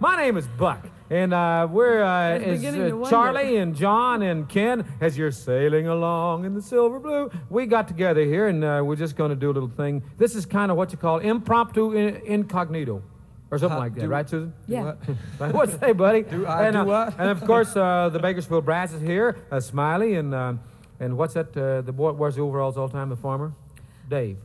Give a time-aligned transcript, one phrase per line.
[0.00, 3.10] My name is Buck, and uh, we're uh, was is, beginning to uh.
[3.10, 4.84] Charlie and John and Ken.
[5.00, 8.94] As you're sailing along in the silver blue, we got together here, and uh, we're
[8.94, 10.04] just going to do a little thing.
[10.16, 13.02] This is kind of what you call impromptu in- incognito,
[13.50, 14.54] or something like that, do- right, Susan?
[14.68, 14.94] Yeah.
[15.40, 16.22] Right, What's say, buddy?
[16.22, 17.18] Do I and, do uh, what?
[17.18, 19.36] and of course, uh, the Bakersfield Brass is here.
[19.50, 20.32] Uh, Smiley and
[21.00, 21.56] and what's that?
[21.56, 23.08] Uh, the boy wears the overalls all the time.
[23.08, 23.52] The farmer,
[24.08, 24.38] Dave.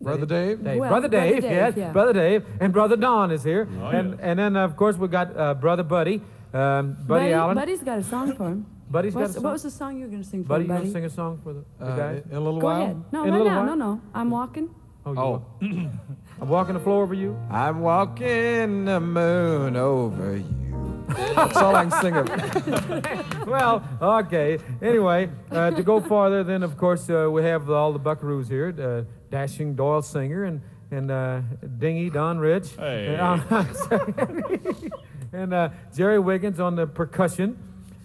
[0.00, 0.62] Brother Dave?
[0.62, 0.78] Dave.
[0.78, 1.92] Well, Brother Brother Dave, Dave, yes, yeah.
[1.92, 4.26] Brother Dave, and Brother Don is here, Oh, and yeah.
[4.30, 6.22] and then of course we've got uh, Brother Buddy,
[6.54, 7.56] um, Buddy, Allen.
[7.56, 8.66] Buddy's got a song for him.
[8.90, 9.42] Buddy's got a song?
[9.42, 10.84] What was the song you were going to sing for Buddy, him, you Buddy?
[10.84, 12.22] want to sing a song for the, the Uh, guys?
[12.30, 12.82] in a little Go while.
[12.82, 13.02] ahead.
[13.12, 13.64] No, In a right now.
[13.64, 14.00] No, no.
[14.14, 14.70] I'm walking.
[15.04, 15.30] Oh, Oh.
[15.30, 15.90] want-
[16.40, 17.36] I'm walking the floor over you.
[17.50, 21.04] I'm walking the moon over you.
[21.08, 23.46] That's all I can sing of.
[23.46, 24.58] well, okay.
[24.82, 28.74] Anyway, uh, to go farther, then of course uh, we have all the Buckaroos here:
[28.78, 30.60] uh, Dashing Doyle Singer and
[30.90, 31.42] and uh,
[31.78, 33.14] Dingy Don Rich, Hey.
[33.14, 33.64] and, uh,
[35.34, 37.58] and uh, Jerry Wiggins on the percussion,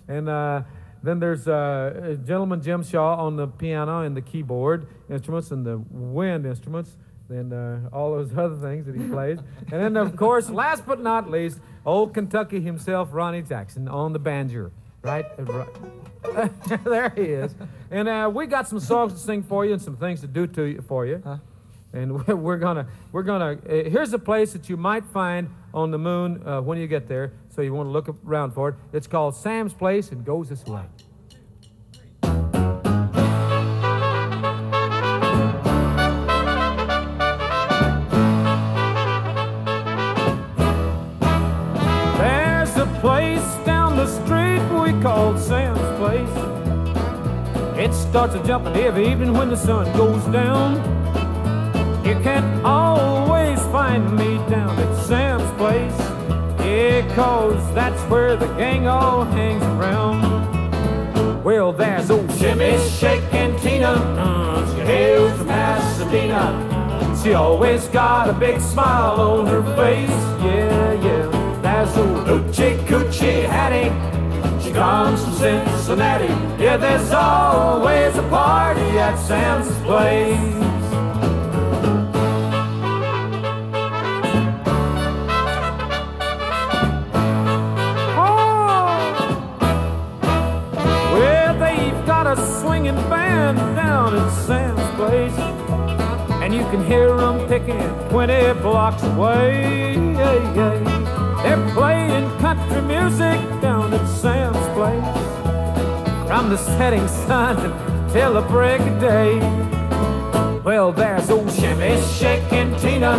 [0.09, 0.64] and uh,
[1.02, 5.78] then there's uh, Gentleman Jim Shaw on the piano and the keyboard instruments and the
[5.92, 6.97] wind instruments.
[7.30, 9.40] And uh, all those other things that he plays.
[9.72, 14.19] And then, of course, last but not least, old Kentucky himself, Ronnie Jackson, on the
[14.19, 14.72] banjo.
[15.02, 15.25] Right?
[15.40, 15.67] Right.
[16.83, 17.53] there he is.
[17.91, 20.47] And uh, we got some songs to sing for you and some things to do
[20.47, 21.21] to you, for you.
[21.93, 23.57] And we're- we're gonna, we're gonna.
[23.67, 27.07] Uh, here's a place that you might find on the moon uh, when you get
[27.07, 27.31] there.
[27.49, 28.75] So you want to look around for it.
[28.94, 30.81] It's called Sam's Place and goes this way.
[47.84, 50.76] It starts a jumping every evening when the sun goes down.
[52.06, 55.98] You can't always find me down at Sam's Place.
[56.56, 61.44] Because that's where the gang all hangs around.
[61.44, 63.96] Well, there's old Shimmy shaking Tina.
[64.18, 67.18] Uh, she hails from Pasadena.
[67.22, 70.09] She always got a big smile on her face.
[70.41, 71.59] Yeah, yeah.
[71.62, 74.22] There's old Hoochie Coochie Hattie.
[74.73, 76.34] Comes from Cincinnati.
[76.61, 80.38] Yeah, there's always a party at Sam's place.
[88.17, 88.97] Oh!
[91.13, 95.38] Well, they've got a swinging band down at Sam's place,
[96.41, 97.79] and you can hear them picking
[98.09, 99.94] 20 blocks away.
[101.44, 107.55] They're playing country music down at Sam's place from the setting sun
[108.11, 109.39] till the break of day.
[110.63, 113.13] Well, there's old Shimmy shaking Tina.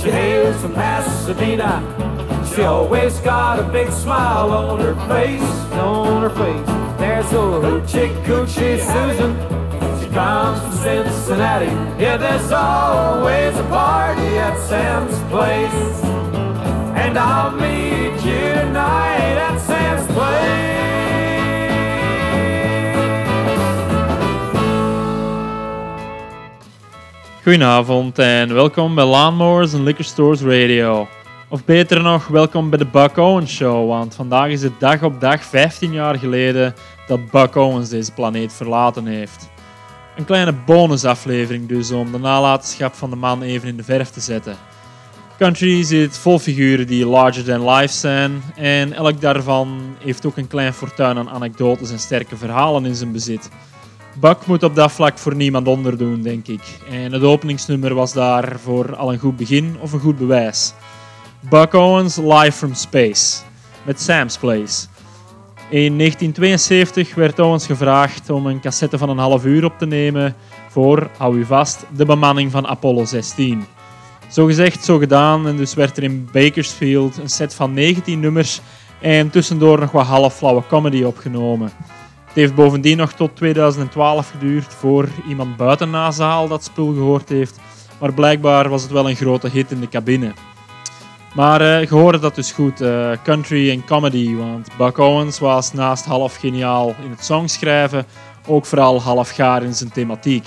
[0.00, 1.72] She hails from Pasadena.
[2.50, 6.70] She always got a big smile on her face, on her face.
[6.98, 9.32] There's old Hoochie Coochie Susan.
[10.00, 11.72] She comes from Cincinnati.
[12.02, 16.02] Yeah, there's always a party at Sam's place.
[17.02, 20.79] And I'll meet you tonight at Sam's place.
[27.42, 31.08] Goedenavond en welkom bij Lawnmowers and Liquor Stores Radio.
[31.48, 35.20] Of beter nog, welkom bij de Buck Owens Show, want vandaag is het dag op
[35.20, 36.74] dag 15 jaar geleden
[37.06, 39.50] dat Buck Owens deze planeet verlaten heeft.
[40.16, 44.20] Een kleine bonusaflevering dus om de nalatenschap van de man even in de verf te
[44.20, 44.56] zetten.
[45.38, 50.48] Country zit vol figuren die larger than life zijn en elk daarvan heeft ook een
[50.48, 53.48] klein fortuin aan anekdotes en sterke verhalen in zijn bezit.
[54.14, 56.60] Buck moet op dat vlak voor niemand onderdoen, denk ik.
[56.90, 60.72] En het openingsnummer was daarvoor al een goed begin of een goed bewijs.
[61.40, 63.42] Buck Owens live from space
[63.82, 64.86] met Sam's Place.
[65.68, 70.34] In 1972 werd Owens gevraagd om een cassette van een half uur op te nemen
[70.68, 73.64] voor, hou u vast, de bemanning van Apollo 16.
[74.28, 78.60] Zo gezegd, zo gedaan en dus werd er in Bakersfield een set van 19 nummers
[79.00, 81.72] en tussendoor nog wat halfflauwe comedy opgenomen.
[82.30, 87.28] Het heeft bovendien nog tot 2012 geduurd voor iemand buiten na zaal dat spul gehoord
[87.28, 87.58] heeft,
[88.00, 90.32] maar blijkbaar was het wel een grote hit in de cabine.
[91.34, 96.04] Maar je hoorde dat dus goed, eh, country en comedy, want Buck Owens was naast
[96.04, 98.06] half geniaal in het songschrijven
[98.46, 100.46] ook vooral half gaar in zijn thematiek.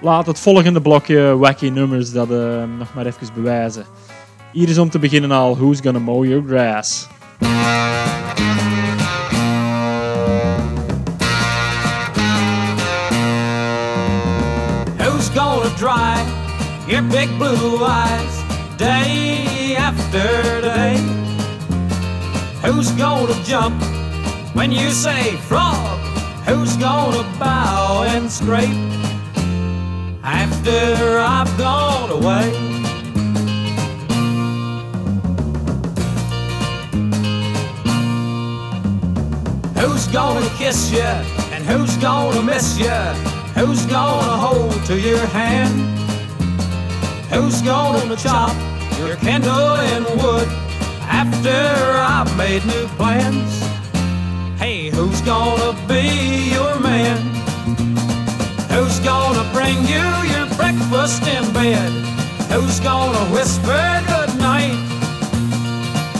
[0.00, 3.84] Laat het volgende blokje wacky nummers dat eh, nog maar even bewijzen.
[4.52, 7.08] Hier is om te beginnen al Who's Gonna Mow Your Grass.
[15.82, 16.22] Dry
[16.86, 18.34] your big blue eyes
[18.78, 20.96] day after day?
[22.62, 23.82] Who's gonna jump
[24.54, 25.98] when you say frog?
[26.46, 28.78] Who's gonna bow and scrape
[30.22, 32.46] after I've gone away?
[39.80, 41.12] Who's gonna kiss you
[41.50, 43.41] and who's gonna miss you?
[43.54, 45.78] Who's gonna hold to your hand?
[47.30, 48.56] Who's gonna chop
[48.98, 50.48] your kindle and wood
[51.02, 53.52] after I've made new plans?
[54.58, 57.18] Hey, who's gonna be your man?
[58.70, 61.90] Who's gonna bring you your breakfast in bed?
[62.50, 64.78] Who's gonna whisper good night?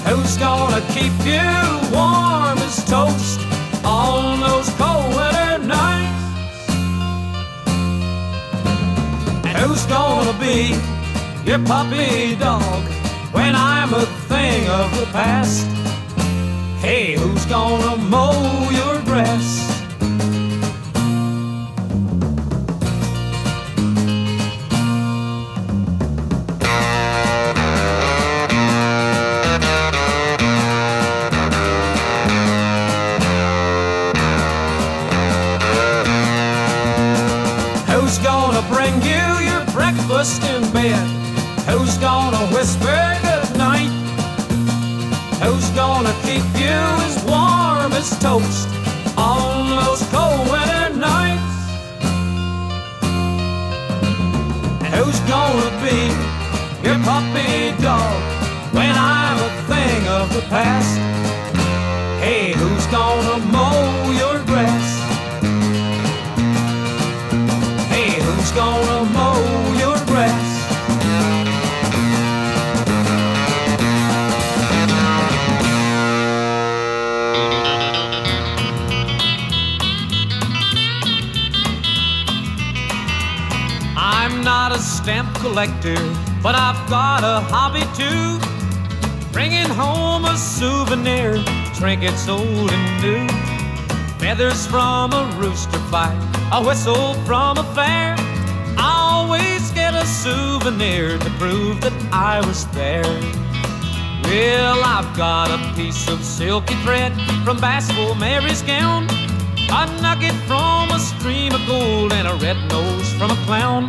[0.06, 1.49] Who's gonna keep you
[1.96, 3.42] warm as toast
[9.62, 10.75] who's gonna be
[11.49, 12.82] your puppy dog
[13.32, 15.67] when I'm a thing of the past?
[16.81, 19.71] Hey, who's gonna mow your grass?
[40.82, 41.06] Bed?
[41.70, 43.93] Who's gonna whisper good night?
[45.43, 48.71] Who's gonna keep you as warm as toast
[91.82, 93.26] trinkets old and new.
[94.20, 96.17] Feathers from a rooster fight,
[96.52, 98.14] a whistle from a fair.
[98.79, 103.02] I always get a souvenir to prove that I was there.
[104.23, 107.12] Well, I've got a piece of silky thread
[107.44, 109.08] from Basque Mary's gown,
[109.73, 113.88] a nugget from a stream of gold, and a red nose from a clown.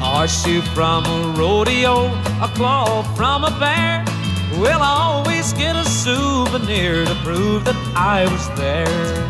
[0.00, 2.06] A horseshoe from a rodeo,
[2.40, 4.07] a claw from a bear.
[4.58, 9.22] Well, always get a souvenir to prove that I was there.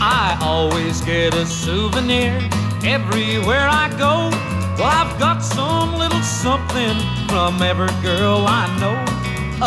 [0.00, 2.38] I always get a souvenir
[2.84, 4.30] everywhere I go.
[4.78, 8.96] Well, I've got some little something from every girl I know.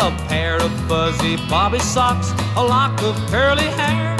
[0.00, 4.16] A pair of fuzzy bobby socks, a lock of curly hair.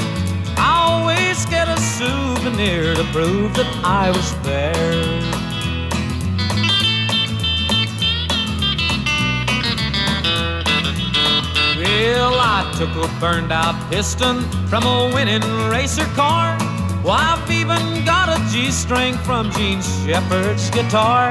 [0.58, 5.19] I always get a souvenir to prove that I was there.
[12.80, 16.56] Took a burned out piston from a winning racer car.
[17.04, 21.28] Well, I've even got a G string from Jean Shepard's guitar.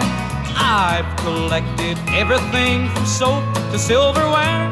[0.54, 4.72] I've collected everything from soap to silverware.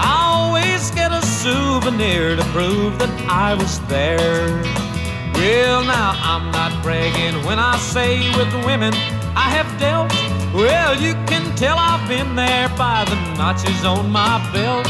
[0.00, 4.48] I always get a souvenir to prove that I was there.
[5.34, 8.92] Well, now I'm not bragging when I say with women
[9.36, 10.10] I have dealt.
[10.52, 14.88] Well, you can tell I've been there by the notches on my belt.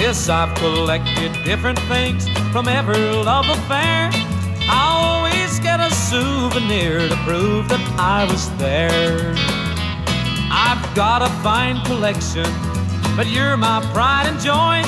[0.00, 4.10] Yes, I've collected different things from every love affair.
[4.68, 9.34] I always get a souvenir to prove that I was there.
[10.50, 12.48] I've got a fine collection,
[13.16, 14.82] but you're my pride and joy.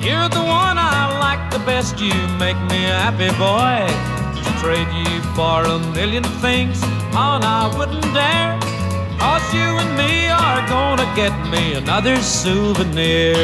[0.00, 2.00] You're the one I like the best.
[2.00, 3.86] You make me a happy boy.
[4.42, 8.71] To trade you for a million things, oh, on I wouldn't dare.
[9.22, 13.36] Cause you and me are gonna get me another souvenir.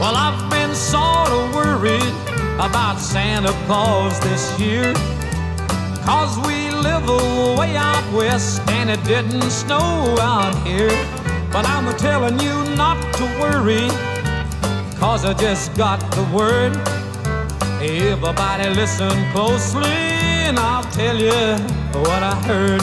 [0.00, 2.14] Well, I've been sort of worried
[2.54, 4.94] about Santa Claus this year.
[6.06, 7.06] Cause we live
[7.58, 10.96] way out west and it didn't snow out here.
[11.52, 13.86] But I'm telling you not to worry,
[14.98, 16.97] cause I just got the word.
[17.80, 21.30] Everybody listen closely and I'll tell you
[22.00, 22.82] what I heard.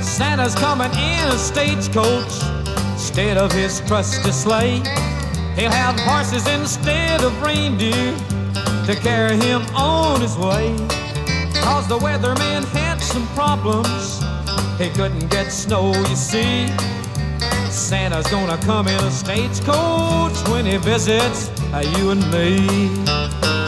[0.00, 2.32] Santa's coming in a stagecoach
[2.92, 4.80] instead of his trusty sleigh.
[5.56, 8.16] He'll have horses instead of reindeer
[8.86, 10.76] to carry him on his way.
[11.60, 14.20] Cause the weatherman had some problems.
[14.78, 16.68] He couldn't get snow, you see.
[17.70, 23.65] Santa's gonna come in a stagecoach when he visits uh, you and me.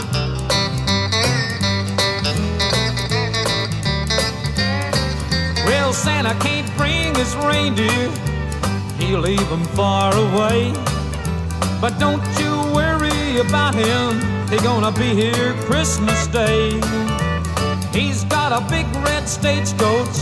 [5.99, 8.09] Santa can't bring his reindeer,
[8.99, 10.73] he'll leave them far away.
[11.81, 16.71] But don't you worry about him, he's gonna be here Christmas Day.
[17.93, 20.17] He's got a big red stagecoach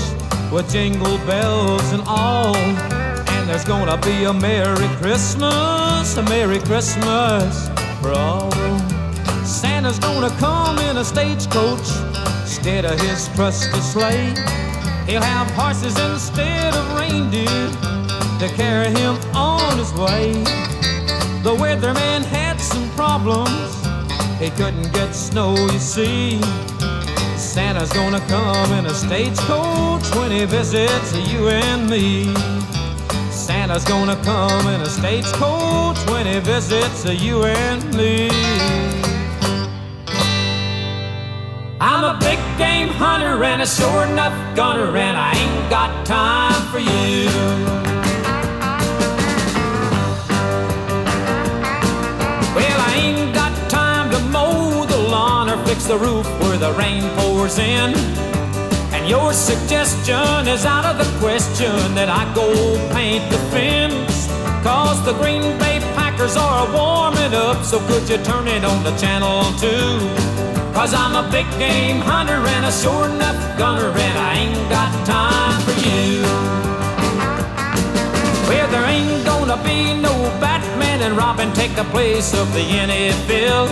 [0.50, 2.56] with jingle bells and all.
[2.56, 7.68] And there's gonna be a Merry Christmas, a Merry Christmas
[8.00, 8.50] for all.
[9.44, 11.88] Santa's gonna come in a stagecoach
[12.40, 14.55] instead of his trusty sleigh.
[15.06, 17.68] He'll have horses instead of reindeer
[18.40, 20.32] to carry him on his way.
[21.42, 23.70] The weatherman had some problems,
[24.40, 26.40] he couldn't get snow, you see.
[27.36, 32.34] Santa's gonna come in a stagecoach when he visits you and me.
[33.30, 38.85] Santa's gonna come in a stagecoach when he visits you and me.
[41.96, 46.60] I'm a big game hunter and a sure enough gunner, and I ain't got time
[46.70, 47.24] for you.
[52.54, 56.72] Well, I ain't got time to mow the lawn or fix the roof where the
[56.72, 57.94] rain pours in.
[58.92, 62.52] And your suggestion is out of the question that I go
[62.92, 64.26] paint the fence.
[64.62, 68.94] Cause the Green Bay Packers are warming up, so could you turn it on the
[68.98, 70.55] channel too?
[70.76, 74.92] Cause I'm a big game hunter and a sure enough gunner, and I ain't got
[75.06, 76.20] time for you.
[78.46, 83.68] Well, there ain't gonna be no Batman and Robin take the place of the NFL.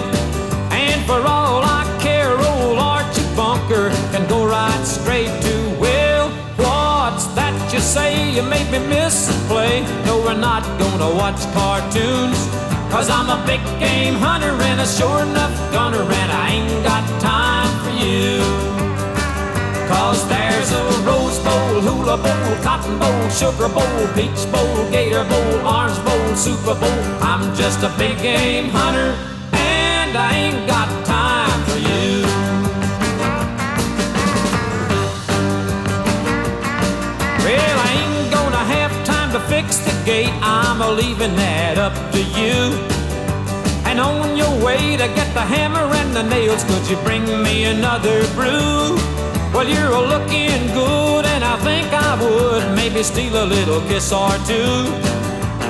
[0.73, 6.30] And for all I care, old Archie Bunker can go right straight to Will.
[6.56, 8.32] What's that you say?
[8.32, 9.82] You made me miss a play.
[10.06, 12.74] No, we're not gonna watch cartoons.
[12.95, 17.03] Cause I'm a big game hunter and a sure enough gunner, and I ain't got
[17.21, 18.39] time for you.
[19.91, 25.67] Cause there's a Rose Bowl, Hula Bowl, Cotton Bowl, Sugar Bowl, Peach Bowl, Gator Bowl,
[25.67, 27.03] Orange Bowl, Super Bowl.
[27.19, 29.19] I'm just a big game hunter,
[29.55, 32.13] and I ain't got time for you.
[39.35, 40.31] To fix the gate.
[40.43, 42.71] I'm leaving that up to you.
[43.85, 47.64] And on your way to get the hammer and the nails, could you bring me
[47.64, 48.95] another brew?
[49.53, 54.31] Well, you're looking good, and I think I would maybe steal a little kiss or
[54.47, 54.87] two.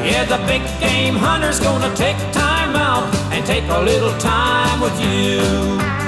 [0.05, 4.97] Yeah, the big game hunter's gonna take time out and take a little time with
[5.01, 6.04] you.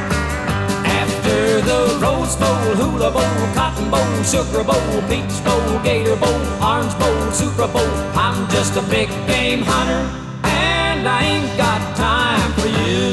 [1.66, 7.32] The Rose Bowl, Hula Bowl, Cotton Bowl, Sugar Bowl, Peach Bowl, Gator Bowl, Orange Bowl,
[7.32, 10.02] Super Bowl, I'm just a big game hunter,
[10.44, 13.10] and I ain't got time for you.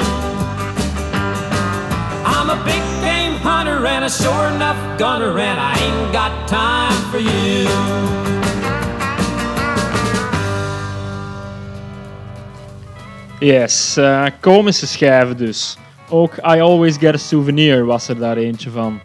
[2.24, 7.12] I'm a big game hunter and a sure enough gunner, and I ain't got time
[7.12, 7.68] for you.
[13.40, 15.78] Yes, eh, komische schijven dus.
[16.14, 19.02] Ook I Always Get a Souvenir was er daar eentje van.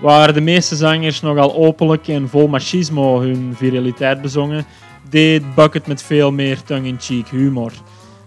[0.00, 4.66] Waar de meeste zangers nogal openlijk en vol machismo hun viraliteit bezongen,
[5.10, 7.72] deed Bucket met veel meer tongue-in-cheek humor.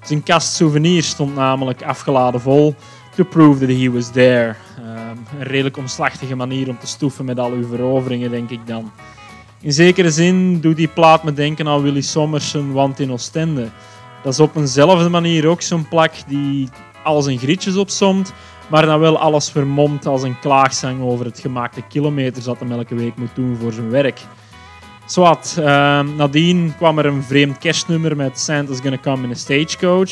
[0.03, 2.75] Zijn kast souvenirs stond namelijk afgeladen vol,
[3.15, 4.55] to prove that he was there.
[4.77, 8.91] Ehm, een redelijk omslachtige manier om te stoeven met al uw veroveringen, denk ik dan.
[9.61, 13.69] In zekere zin doet die plaat me denken aan Willy Sommersen, Want in Oostende.
[14.23, 16.69] Dat is op eenzelfde manier ook zo'n plak die
[17.03, 18.33] al zijn grietjes opsomt,
[18.69, 22.95] maar dan wel alles vermomt als een klaagzang over het gemaakte kilometers dat hij elke
[22.95, 24.21] week moet doen voor zijn werk.
[25.05, 30.11] Zwat, ehm, nadien kwam er een vreemd kerstnummer met Santa's Gonna Come in a Stagecoach.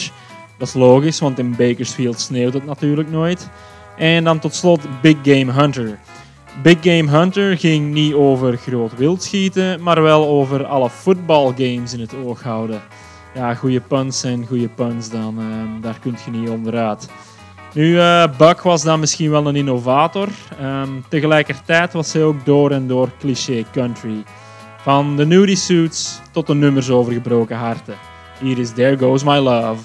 [0.57, 3.49] Dat is logisch, want in Bakersfield sneeuwt het natuurlijk nooit.
[3.97, 5.99] En dan tot slot Big Game Hunter.
[6.63, 12.15] Big Game Hunter ging niet over groot wildschieten, maar wel over alle voetbalgames in het
[12.15, 12.81] oog houden.
[13.33, 15.39] Ja, goede puns zijn goede puns dan.
[15.39, 17.09] ehm, daar kun je niet onderuit.
[17.73, 20.27] Nu, eh, Buck was dan misschien wel een innovator.
[20.59, 24.23] Ehm, tegelijkertijd was hij ook door en door cliché country.
[24.81, 27.95] Van de nudie suits tot de nummers over gebroken harten.
[28.39, 29.81] Hier is There Goes My Love.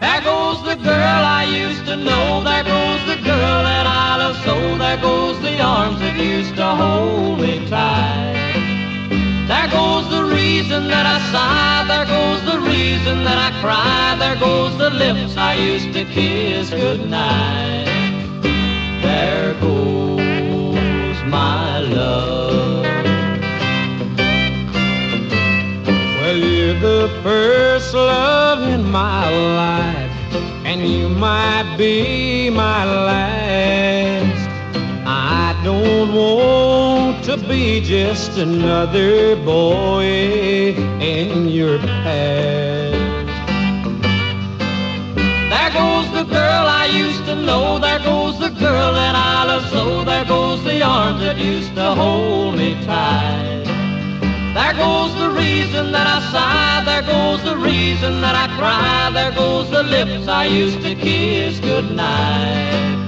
[0.00, 2.44] There goes the girl I used to know.
[2.44, 4.76] There goes the girl that I love so.
[4.78, 8.39] There goes the arms that used to hold me tight.
[10.42, 15.36] reason that I sigh, there goes the reason that I cry, there goes the lips
[15.36, 17.86] I used to kiss goodnight.
[19.04, 22.84] There goes my love.
[26.18, 29.22] Well, you're the first love in my
[29.64, 30.12] life,
[30.64, 34.48] and you might be my last.
[35.06, 36.89] I don't want
[37.30, 40.02] to be just another boy
[41.00, 43.26] in your past.
[45.52, 47.78] There goes the girl I used to know.
[47.78, 50.02] There goes the girl that I love so.
[50.02, 53.62] There goes the arms that used to hold me tight.
[54.54, 56.82] There goes the reason that I sigh.
[56.84, 59.10] There goes the reason that I cry.
[59.12, 62.98] There goes the lips I used to kiss goodnight.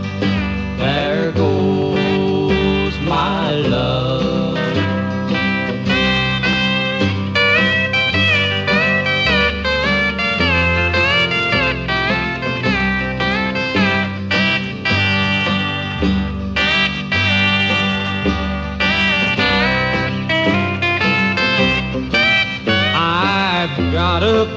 [0.79, 4.12] There goes my love.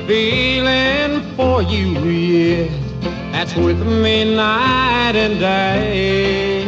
[0.07, 2.69] Feeling for you, yeah.
[3.31, 6.65] That's with me night and day.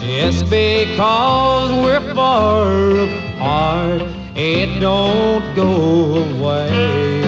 [0.00, 2.66] Just because we're far
[3.06, 4.02] apart,
[4.34, 7.20] it don't go away.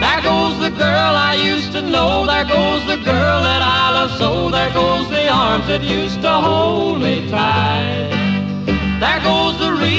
[0.00, 2.26] There goes the girl I used to know.
[2.26, 4.50] There goes the girl that I love so.
[4.50, 7.65] There goes the arms that used to hold me tight.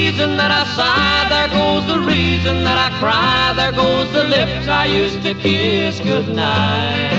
[0.08, 1.28] Reason that I sigh.
[1.28, 3.52] There goes the reason that I cry.
[3.54, 7.12] There goes the lips I used to kiss goodnight.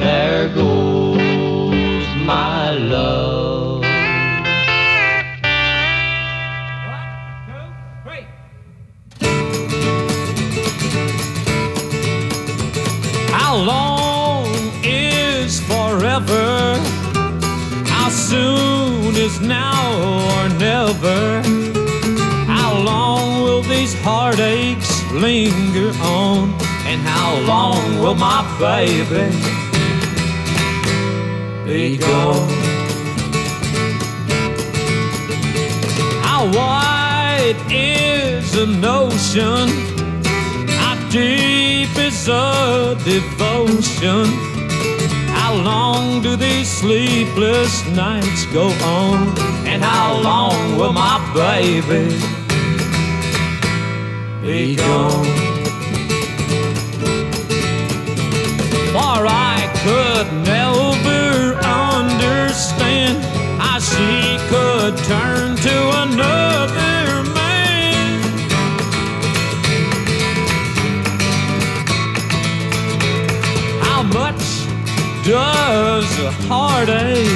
[0.00, 3.84] There goes my love.
[13.30, 14.48] How long
[14.82, 16.80] is forever?
[17.86, 21.55] How soon is now or never?
[23.86, 26.50] These heartaches linger on?
[26.90, 29.30] And how long will my baby
[31.64, 32.48] be gone?
[36.20, 39.68] How wide is an ocean?
[40.80, 44.26] How deep is a devotion?
[45.30, 49.28] How long do these sleepless nights go on?
[49.64, 52.35] And how long will my baby
[54.46, 55.26] be gone?
[58.94, 63.24] For I could never understand
[63.60, 68.20] how she could turn to another man.
[73.82, 74.44] How much
[75.24, 77.26] does a heartache?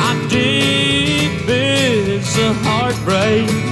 [0.00, 3.67] How deep is a heartbreak?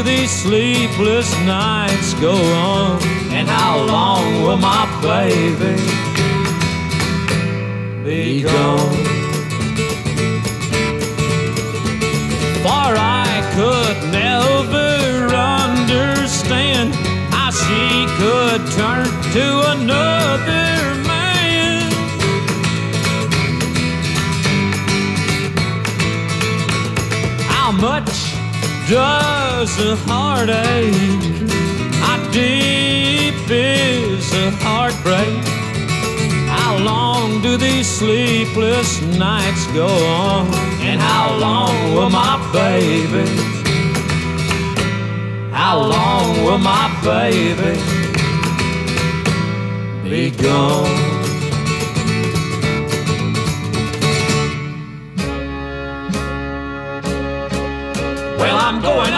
[0.00, 3.02] How long do these sleepless nights go on?
[3.32, 5.76] And how long will my baby
[8.02, 8.96] be gone?
[12.62, 16.94] For I could never understand
[17.34, 21.92] how she could turn to another man.
[27.48, 28.39] How much
[28.90, 30.92] does a heartache?
[32.02, 35.44] How deep is a heartbreak?
[36.48, 40.52] How long do these sleepless nights go on?
[40.82, 43.30] And how long will my baby?
[45.52, 47.78] How long will my baby
[50.02, 51.09] be gone?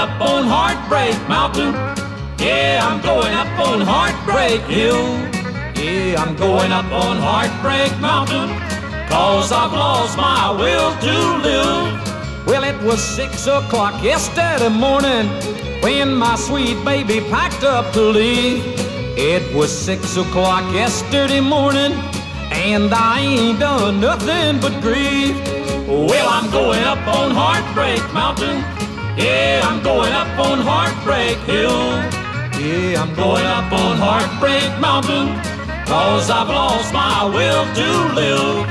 [0.02, 1.72] Up on Heartbreak Mountain.
[2.44, 5.06] Yeah, I'm going up on Heartbreak Hill.
[5.76, 8.48] Yeah, I'm going up on Heartbreak Mountain.
[9.08, 12.46] Cause I've lost my will to live.
[12.48, 15.28] Well, it was six o'clock yesterday morning
[15.82, 18.60] when my sweet baby packed up to leave.
[19.16, 21.92] It was six o'clock yesterday morning,
[22.50, 25.38] and I ain't done nothing but grieve.
[25.86, 28.81] Well, I'm going up on Heartbreak Mountain.
[29.16, 31.70] Yeah, I'm going up on Heartbreak Hill.
[32.58, 35.28] Yeah, I'm going up on Heartbreak Mountain.
[35.86, 38.66] Cause I've lost my will to live.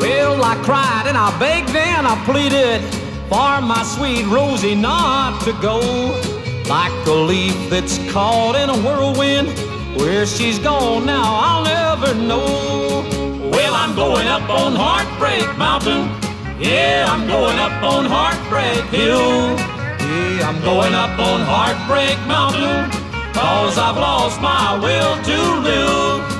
[0.00, 2.80] Well, I cried and I begged and I pleaded
[3.28, 6.35] for my sweet Rosie not to go.
[6.68, 9.48] Like a leaf that's caught in a whirlwind.
[9.96, 13.04] Where she's gone now, I'll never know.
[13.50, 16.10] Well, I'm going up on Heartbreak Mountain.
[16.60, 19.56] Yeah, I'm going up on Heartbreak Hill.
[19.56, 22.90] Yeah, I'm going up on Heartbreak Mountain.
[23.32, 26.35] Cause I've lost my will to live.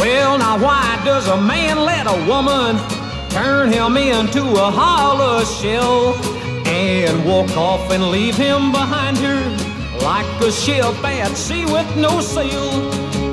[0.00, 2.78] Well, now why does a man let a woman
[3.28, 6.14] turn him into a hollow shell
[6.66, 9.40] and walk off and leave him behind her
[10.02, 12.70] like a ship at sea with no sail?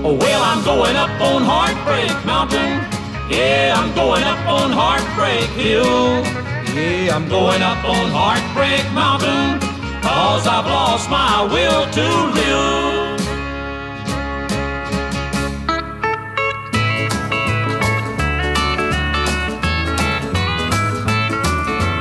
[0.03, 2.83] Well, I'm going up on Heartbreak Mountain.
[3.31, 6.21] Yeah, I'm going up on Heartbreak Hill.
[6.75, 9.61] Yeah, I'm going up on Heartbreak Mountain.
[10.01, 12.96] Cause I've lost my will to live.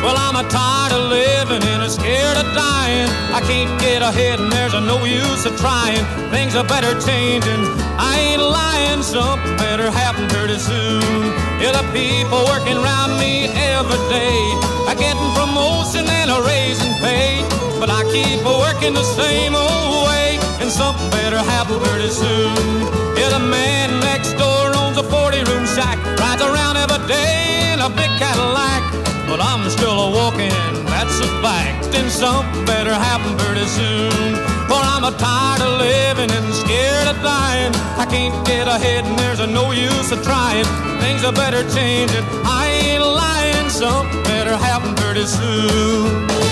[0.06, 3.10] Well, I'm a tired of living and I'm scared of dying.
[3.34, 5.98] I can't get ahead and there's no use of trying.
[6.30, 7.66] Things are better changing.
[7.98, 11.34] I ain't lying, something better happen pretty soon.
[11.58, 14.38] Yeah, the people working around me every day
[14.86, 17.42] are getting promotion and a raise in pay.
[17.82, 22.54] But I keep working the same old way and something better happen pretty soon.
[23.18, 27.82] Yeah, the man next door owns a 40 room shack, rides around every day in
[27.82, 29.05] a big Cadillac.
[29.36, 30.48] But I'm still a walking,
[30.86, 31.94] that's a fact.
[31.94, 34.34] And something better happen pretty soon.
[34.64, 37.74] For I'm a tired of living and scared of dying.
[38.00, 40.64] I can't get ahead and there's a no use of trying.
[41.02, 42.24] Things are better changing.
[42.46, 46.45] I ain't lying, something better happen pretty soon.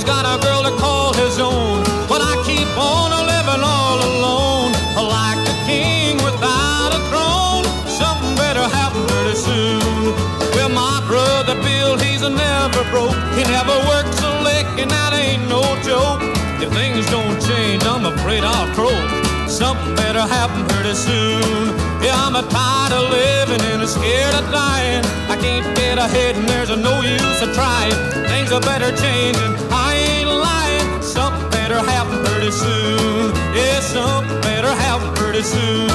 [0.00, 4.72] Everybody's got a girl to call his own, but I keep on living all alone,
[4.96, 7.64] like a king without a throne.
[7.88, 10.14] Something better happen pretty soon.
[10.54, 13.16] Well, my brother Bill, he's never broke.
[13.36, 16.20] He never works a lick, and that ain't no joke.
[16.60, 19.48] If things don't change, I'm afraid I'll croak.
[19.48, 21.89] Something better happen pretty soon.
[22.02, 25.04] Yeah, I'm a tired of living and I'm scared of dying.
[25.28, 27.92] I can't get ahead and there's no use of trying.
[28.32, 29.52] Things are better changing.
[29.70, 31.02] I ain't lying.
[31.02, 33.34] Something better happen pretty soon.
[33.54, 35.90] Yeah, something better happen pretty soon.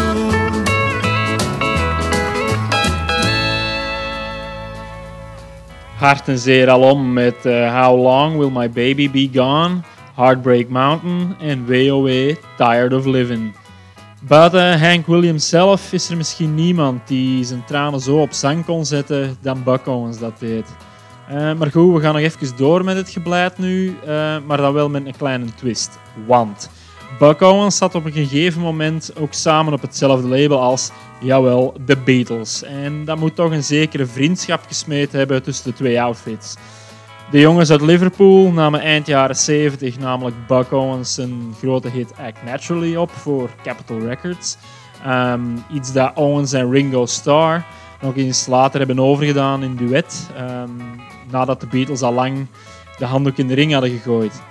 [5.98, 9.84] Hart en zeer alom met eh, How Long Will My Baby Be Gone,
[10.16, 13.56] Heartbreak Mountain en WOW Tired of Living.
[14.28, 18.86] Buiten Hank Williams zelf is er misschien niemand die zijn tranen zo op zang kon
[18.86, 20.76] zetten dan Buck Owens dat deed.
[21.28, 24.74] Eh, maar goed, we gaan nog even door met het gebleid nu, eh, maar dan
[24.74, 26.00] wel met een kleine twist.
[26.28, 26.70] Want
[27.20, 31.98] Buck Owens zat op een gegeven moment ook samen op hetzelfde label als, jawel, The
[31.98, 32.64] Beatles.
[32.64, 36.56] En dat moet toch een zekere vriendschap gesmeed hebben tussen de twee outfits.
[37.32, 42.44] De jongens uit Liverpool namen eind jaren 70 namelijk Buck Owens zijn grote hit Act
[42.44, 44.58] Naturally op voor Capitol Records.
[45.04, 45.42] Ehm,
[45.74, 47.66] iets dat Owens en Ringo Starr
[48.02, 50.70] nog eens later hebben overgedaan in duet, ehm,
[51.32, 52.48] nadat de Beatles al lang
[52.98, 54.42] de handdoek in de ring hadden gegooid.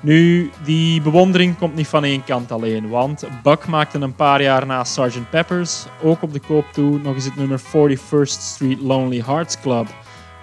[0.00, 4.66] Nu, die bewondering komt niet van één kant alleen, want Buck maakte een paar jaar
[4.66, 5.30] na Sgt.
[5.30, 9.86] Peppers ook op de koop toe nog eens het nummer 41st Street Lonely Hearts Club.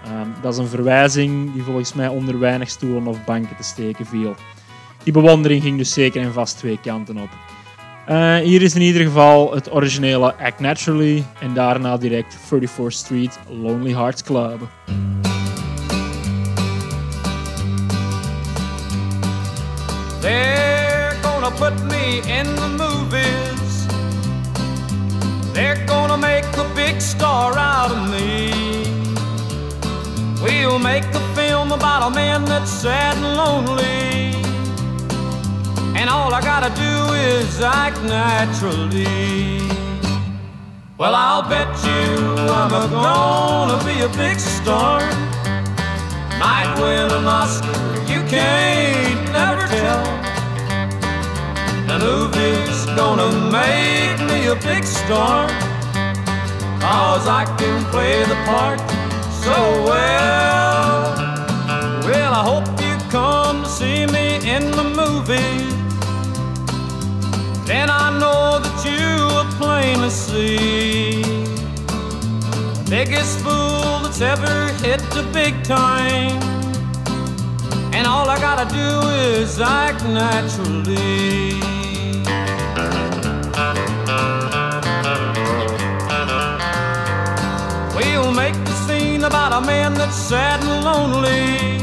[0.05, 4.05] Ehm, dat is een verwijzing die volgens mij onder weinig stoelen of banken te steken
[4.05, 4.35] viel.
[5.03, 7.29] Die bewondering ging dus zeker en vast twee kanten op.
[8.05, 13.39] Eh, hier is in ieder geval het originele Act Naturally en daarna direct 34th Street
[13.47, 14.59] Lonely Hearts Club.
[20.21, 23.85] They're gonna put me in the movies.
[25.53, 29.08] They're gonna make a big star out of me.
[30.41, 34.31] We'll make a film about a man that's sad and lonely.
[35.99, 39.59] And all I gotta do is act naturally.
[40.97, 45.01] Well, I'll bet you I'm a gonna be a big star.
[46.39, 47.67] Might win an Oscar,
[48.07, 50.05] you can't never tell.
[51.89, 55.49] The movie's gonna make me a big star.
[56.79, 58.98] Cause I can play the part
[59.49, 61.01] so well.
[62.07, 65.73] Well, I hope you come to see me in the movies.
[67.71, 71.21] Then I know that you will plainly see
[72.73, 76.37] the biggest fool that's ever hit the big time.
[77.95, 78.89] And all I gotta do
[79.33, 81.68] is act naturally.
[89.29, 91.77] About a man that's sad and lonely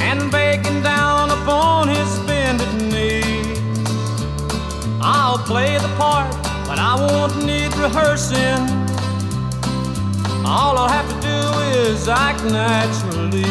[0.00, 3.58] and begging down upon his bended knees.
[5.02, 6.30] I'll play the part,
[6.66, 8.62] but I won't need rehearsing.
[10.46, 11.40] All I'll have to do
[11.78, 13.44] is act naturally.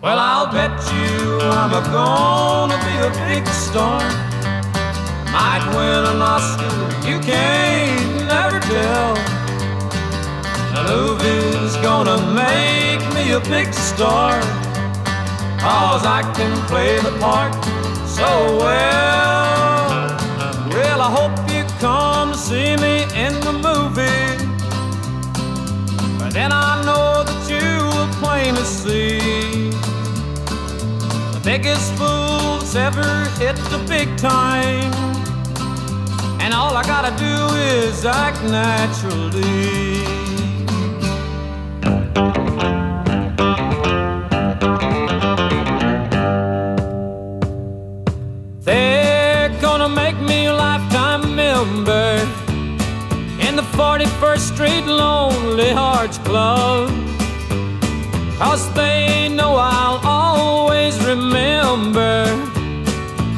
[0.00, 4.00] Well, I'll bet you I'm a gonna be a big star.
[5.34, 6.72] Might win an Oscar,
[7.08, 9.37] you can't never tell.
[10.78, 14.40] The movie's gonna make me a big star.
[15.58, 17.52] Cause I can play the part
[18.06, 20.16] so well.
[20.70, 24.36] Well, I hope you come to see me in the movie.
[26.16, 29.70] But then I know that you will plainly see
[31.34, 34.92] the biggest fool that's ever hit the big time.
[36.40, 40.17] And all I gotta do is act naturally.
[48.64, 52.18] They're gonna make me a lifetime member
[53.46, 56.90] in the 41st Street Lonely Hearts Club.
[58.38, 62.24] Cause they know I'll always remember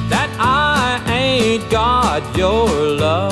[0.09, 2.69] that I ain't got your
[3.05, 3.30] love.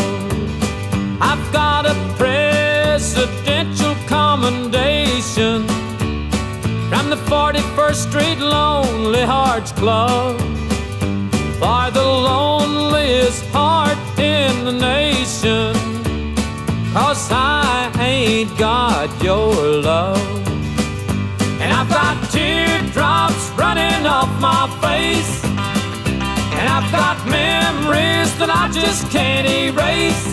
[5.39, 10.37] From the 41st Street Lonely Hearts Club
[11.61, 15.75] for the loneliest heart in the nation.
[16.93, 20.19] Cause I ain't got your love.
[21.61, 25.45] And I've got teardrops running off my face.
[26.59, 30.27] And I've got memories that I just can't erase.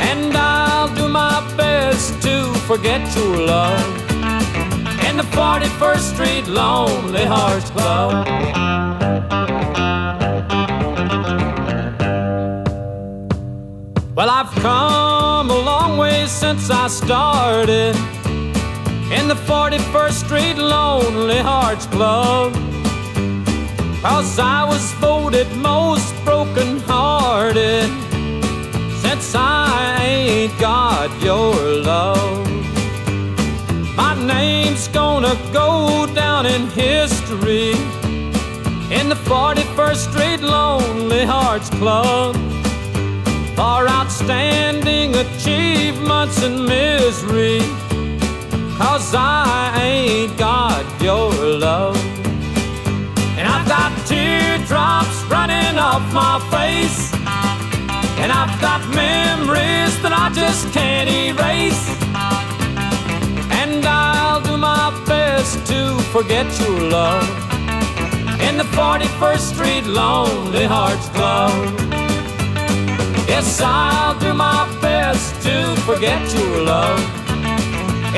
[0.00, 1.45] And I'll do my
[1.76, 4.10] to forget your love.
[5.08, 8.26] In the 41st Street Lonely Hearts Club.
[14.14, 17.94] Well, I've come a long way since I started
[19.18, 22.52] in the 41st Street Lonely Hearts Club.
[24.02, 28.05] Cause I was voted most broken hearted
[29.16, 32.46] since I ain't got your love.
[33.96, 37.70] My name's gonna go down in history
[38.98, 42.36] in the 41st Street Lonely Hearts Club
[43.56, 47.60] for outstanding achievements in misery.
[48.76, 51.96] Cause I ain't got your love.
[53.38, 57.55] And I've got teardrops running off my face.
[58.22, 61.84] And I've got memories that I just can't erase.
[63.60, 67.28] And I'll do my best to forget your love.
[68.40, 71.52] In the 41st Street Lonely Hearts Club.
[73.28, 77.26] Yes, I'll do my best to forget your love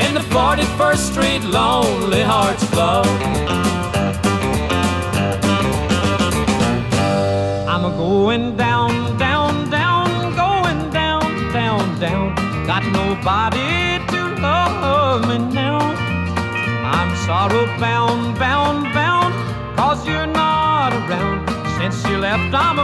[0.05, 3.38] in the 41st Street Lonely Hearts Club.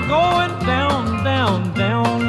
[0.08, 2.20] Going down, down, down.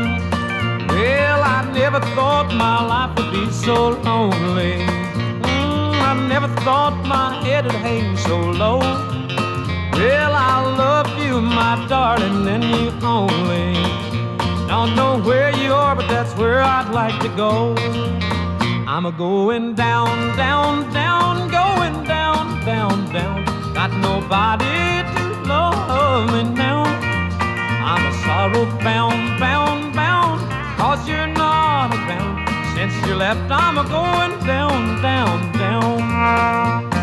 [0.88, 4.76] Well, I never thought my life would be so lonely.
[5.42, 8.78] Mm, I never thought my head would hang so low.
[8.78, 13.74] Well, I love you, my darling, and you only.
[14.66, 17.74] Don't know where you are, but that's where I'd like to go.
[18.88, 23.44] I'm a going down, down, down, going down, down, down.
[23.74, 27.05] Got nobody to love me now.
[27.88, 30.40] I'm a sorrow bound, bound, bound,
[30.76, 32.48] cause you're not around.
[32.74, 36.95] Since you left, I'm a going down, down, down.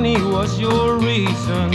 [0.00, 1.70] Me was your reason.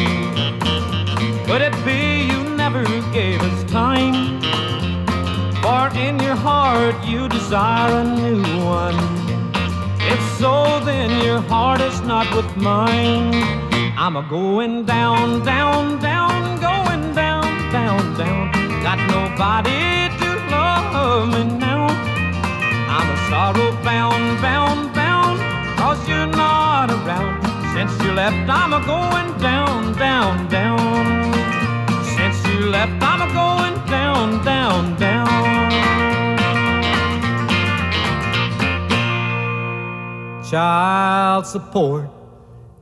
[1.45, 4.41] Could it be you never gave us time?
[5.61, 8.97] For in your heart you desire a new one.
[10.13, 13.33] If so, then your heart is not with mine.
[13.97, 18.51] I'm a going down, down, down, going down, down, down.
[18.81, 21.85] Got nobody to love me now.
[22.95, 25.39] I'm a sorrow bound, bound, bound,
[25.77, 27.36] cause you're not around.
[27.77, 31.31] Since you left, I'm a going down, down, down.
[32.03, 35.27] Since you left, I'm a going down, down, down.
[40.43, 42.09] Child support,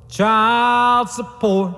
[0.08, 1.74] child support.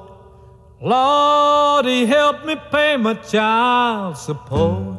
[0.80, 4.96] Lordy, help me pay my child support.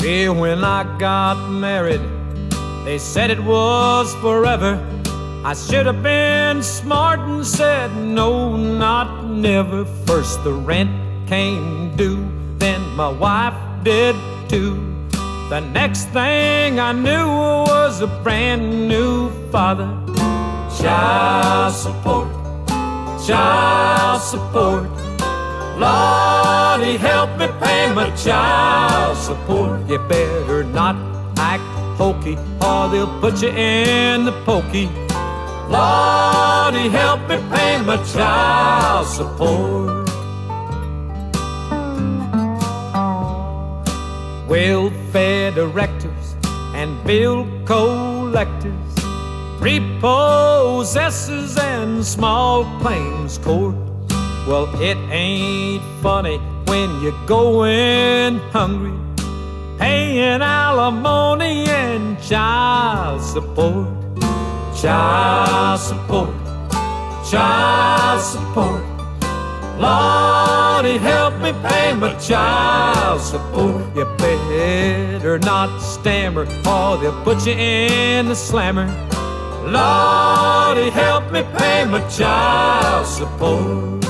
[0.00, 2.15] Well, when I got married,
[2.86, 4.80] they said it was forever.
[5.44, 9.84] I should have been smart and said no, not never.
[10.06, 10.92] First the rent
[11.26, 12.24] came due,
[12.58, 14.14] then my wife did
[14.48, 14.76] too.
[15.50, 19.90] The next thing I knew was a brand new father.
[20.80, 22.28] Child support,
[23.26, 24.88] child support.
[25.76, 29.88] Lordy, help me pay my child support.
[29.88, 31.15] You better not
[31.96, 34.88] hokey, or they'll put you in the pokey.
[35.68, 40.08] Lordy, help me pay my child support.
[44.48, 46.36] Welfare directors
[46.74, 48.94] and bill collectors,
[49.58, 53.74] repossessors and small claims court.
[54.46, 58.96] Well, it ain't funny when you're going hungry,
[59.78, 63.88] paying alimony and child support.
[64.80, 66.34] Child support,
[67.30, 68.82] child support.
[69.78, 73.84] Lordy, help me pay my child support.
[73.96, 78.86] You better not stammer, or they'll put you in the slammer.
[79.66, 84.05] Lordy, help me pay my child support.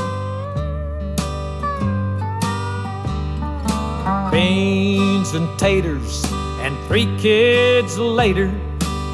[4.36, 6.22] Beans and taters,
[6.60, 8.52] and three kids later,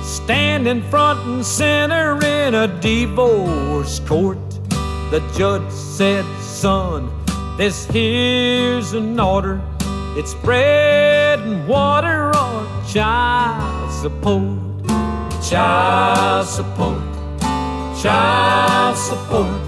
[0.03, 4.51] standing front and center in a divorce court.
[5.13, 7.09] The judge said, Son,
[7.57, 9.63] this here's an order.
[10.17, 14.59] It's bread and water or child support.
[15.49, 16.99] Child support.
[18.03, 19.63] Child support.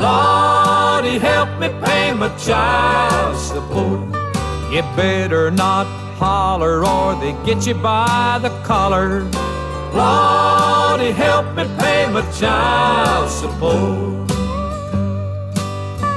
[0.00, 4.25] Lordy, help me pay my child support.
[4.76, 5.86] You better not
[6.18, 9.22] holler or they get you by the collar.
[9.94, 14.28] Lordy, help me pay my child support.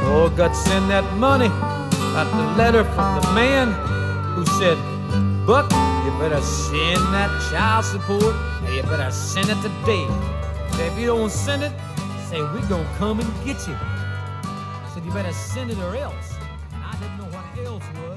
[0.04, 1.48] Oh, to send that money.
[1.48, 3.72] Got the letter from the man
[4.36, 4.78] who said,
[5.48, 5.72] Buck,
[6.04, 10.06] you better send that child support and you better send it today.
[10.76, 11.72] Say, if you don't send it,
[12.28, 13.78] say, we gonna come and get you.
[14.94, 16.36] Said, you better send it or else.
[16.74, 18.09] And I didn't know what else was,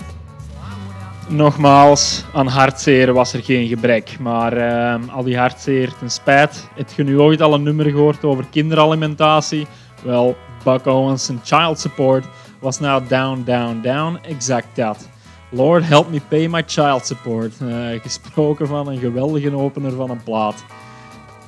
[1.32, 4.16] Nogmaals, aan hartzeer was er geen gebrek.
[4.20, 6.68] Maar ehm, al die hartzeer ten spijt.
[6.74, 9.66] Heb je nu ooit al een nummer gehoord over kinderalimentatie?
[10.02, 12.24] Wel, Buck Owens en Child Support
[12.60, 14.18] was nou down, down, down.
[14.22, 15.08] Exact dat.
[15.50, 17.52] Lord help me pay my child support.
[17.60, 20.64] Eh, gesproken van een geweldige opener van een plaat.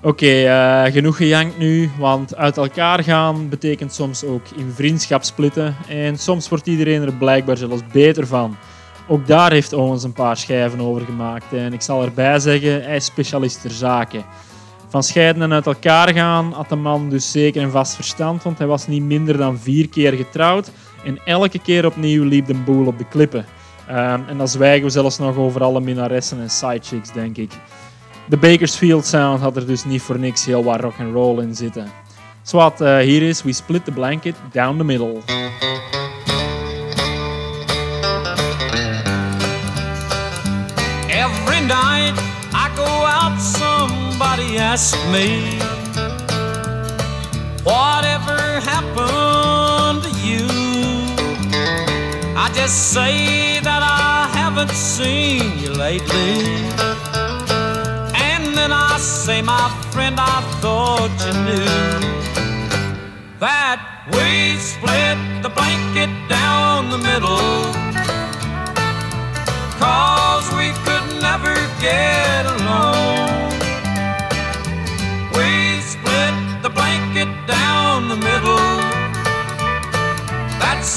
[0.03, 5.77] Oké, eh, genoeg gejankt nu, want uit elkaar gaan betekent soms ook in vriendschap splitten.
[5.89, 8.57] En soms wordt iedereen er blijkbaar zelfs beter van.
[9.09, 11.53] Ook daar heeft Owens een paar schijven over gemaakt.
[11.53, 14.25] En ik zal erbij zeggen, hij is specialist ter zaken.
[14.89, 18.59] Van scheiden en uit elkaar gaan had de man dus zeker een vast verstand, want
[18.59, 20.71] hij was niet minder dan vier keer getrouwd.
[21.05, 23.47] En elke keer opnieuw liep de boel op de klippen.
[23.89, 27.53] Ehm, en dan zwijgen we zelfs nog over alle minnaressen en sidechicks, denk ik.
[28.29, 31.55] De Bakersfield Sound had er dus niet voor niks heel wat rock and roll in
[31.55, 31.87] zitten.
[32.43, 35.23] Zwat, eh, hier is We Split the Blanket Down the Middle.
[44.35, 45.59] Somebody asks me,
[47.63, 50.47] Whatever happened to you?
[52.37, 56.45] I just say that I haven't seen you lately.
[58.31, 61.71] And then I say, My friend, I thought you knew
[63.39, 63.79] that
[64.13, 67.54] we split the blanket down the middle.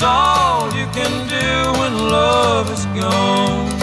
[0.04, 3.77] All you can do when love is gone.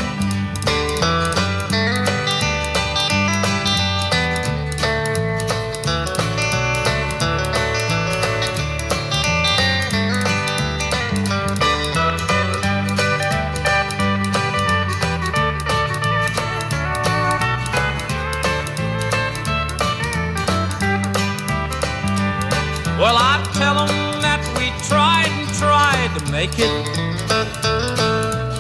[26.47, 26.87] Make it,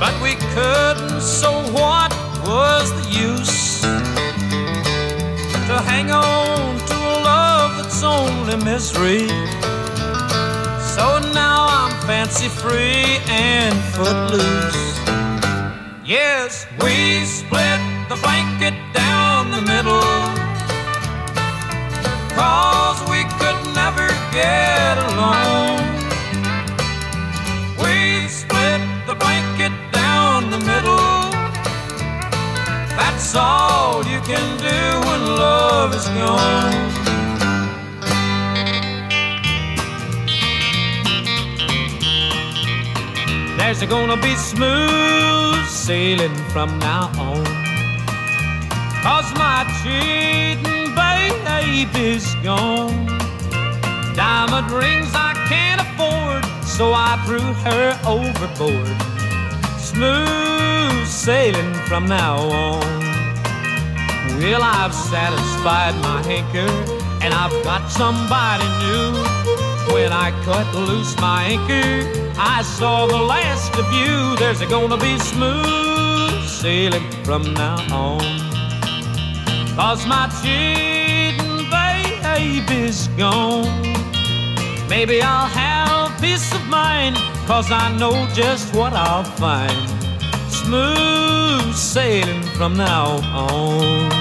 [0.00, 2.10] but we couldn't, so what
[2.46, 3.82] was the use?
[5.68, 9.28] To hang on to a love that's only misery.
[10.94, 14.84] So now I'm fancy free and footloose.
[16.06, 20.10] Yes, we split the blanket down the middle.
[22.38, 25.53] Cause we could never get along.
[30.58, 31.30] The middle.
[32.96, 36.82] That's all you can do when love is gone.
[43.58, 47.44] There's gonna be smooth sailing from now on.
[49.02, 53.06] Cause my cheating baby's gone.
[54.14, 59.03] Diamond rings I can't afford, so I threw her overboard.
[59.94, 62.80] Smooth sailing from now on.
[64.40, 66.68] Well, I've satisfied my hanker,
[67.22, 69.12] and I've got somebody new.
[69.94, 74.34] When I cut loose my anchor, I saw the last of you.
[74.36, 78.20] There's a gonna be smooth sailing from now on.
[79.76, 83.82] Cause my cheating baby's gone.
[84.88, 87.16] Maybe I'll have peace of mind,
[87.46, 89.88] cause I know just what I'll find.
[90.50, 94.12] Smooth sailing from now on.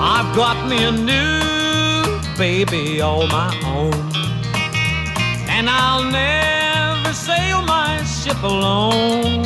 [0.00, 1.47] I've got me a new
[2.38, 3.92] baby all my own.
[5.50, 9.42] And I'll never sail my ship alone.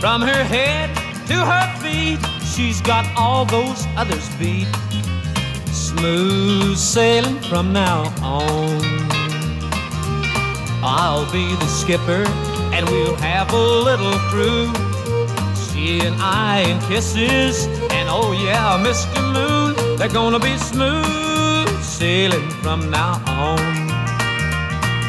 [0.00, 0.90] From her head
[1.28, 2.18] to her feet,
[2.52, 4.66] she's got all those others beat.
[5.66, 8.80] Smooth sailing from now on.
[10.82, 12.24] I'll be the skipper,
[12.74, 14.66] and we'll have a little crew.
[15.54, 17.66] She and I in kisses,
[17.96, 19.20] and oh yeah, Mr.
[19.32, 21.23] Moon, they're gonna be smooth
[21.98, 23.88] sailing from now on.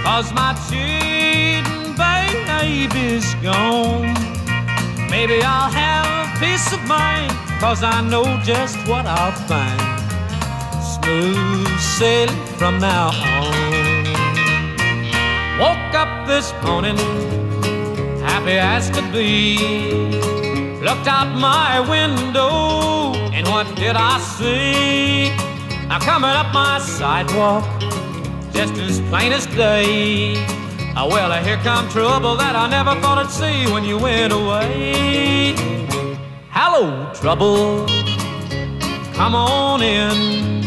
[0.03, 4.13] Cause my cheating baby's gone.
[5.09, 9.81] Maybe I'll have peace of mind, cause I know just what I'll find.
[10.93, 13.55] Smooth sailing from now on.
[15.59, 16.97] Woke up this morning,
[18.29, 19.57] happy as could be.
[20.87, 25.54] Looked out my window, and what did I see?
[25.95, 27.63] Now coming up my sidewalk,
[28.51, 30.35] just as plain as day.
[30.93, 35.55] Ah, well, here come trouble that I never thought I'd see when you went away.
[36.49, 37.87] Hello, trouble,
[39.13, 40.65] come on in.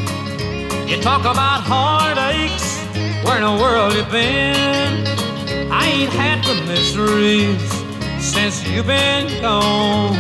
[0.89, 2.79] You talk about heartaches,
[3.23, 5.05] where in the world you been?
[5.71, 7.71] I ain't had the miseries
[8.19, 10.17] since you've been gone.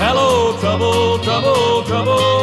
[0.00, 2.37] Hello, trouble, trouble, trouble,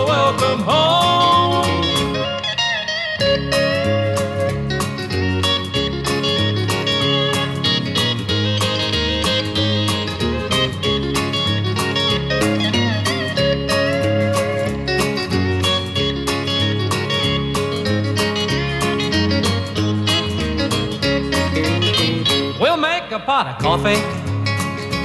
[23.35, 24.01] pot of coffee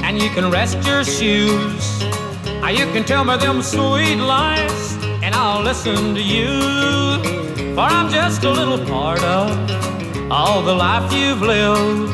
[0.05, 1.85] and you can rest your shoes.
[2.63, 6.51] Or you can tell me them sweet lies, and I'll listen to you.
[7.75, 9.47] For I'm just a little part of
[10.31, 12.13] all the life you've lived.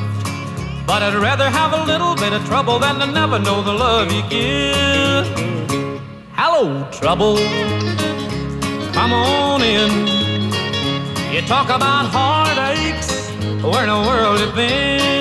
[0.88, 4.11] But I'd rather have a little bit of trouble than to never know the love
[4.11, 5.26] you give.
[6.39, 6.63] Hello,
[6.99, 7.36] trouble.
[8.97, 9.91] Come on in.
[11.32, 13.11] You talk about heartaches,
[13.61, 15.16] where in the world you been?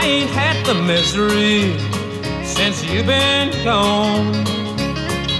[0.00, 1.76] I ain't had the misery
[2.42, 4.32] since you've been gone.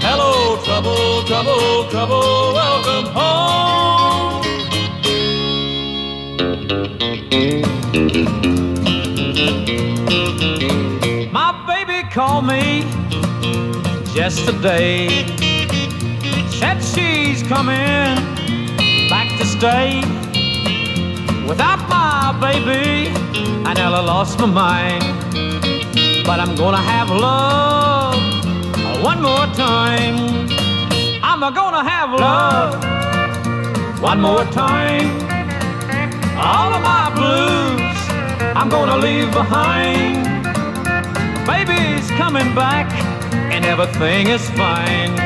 [0.05, 4.43] Hello, trouble, trouble, trouble, welcome home.
[11.31, 12.83] My baby called me
[14.13, 15.25] just today.
[16.59, 18.15] Said she's coming
[19.09, 20.01] back to stay.
[21.47, 23.11] Without my baby,
[23.71, 25.01] I nearly lost my mind.
[26.25, 28.21] But I'm gonna have love
[29.01, 30.49] one more time.
[31.23, 32.73] I'm gonna have love
[34.01, 35.07] one more time.
[36.35, 37.97] All of my blues
[38.59, 40.25] I'm gonna leave behind.
[41.47, 42.91] Baby's coming back
[43.53, 45.17] and everything is fine.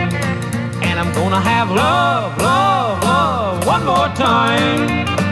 [0.86, 5.25] And I'm gonna have love, love, love one more time.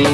[0.00, 0.08] Well,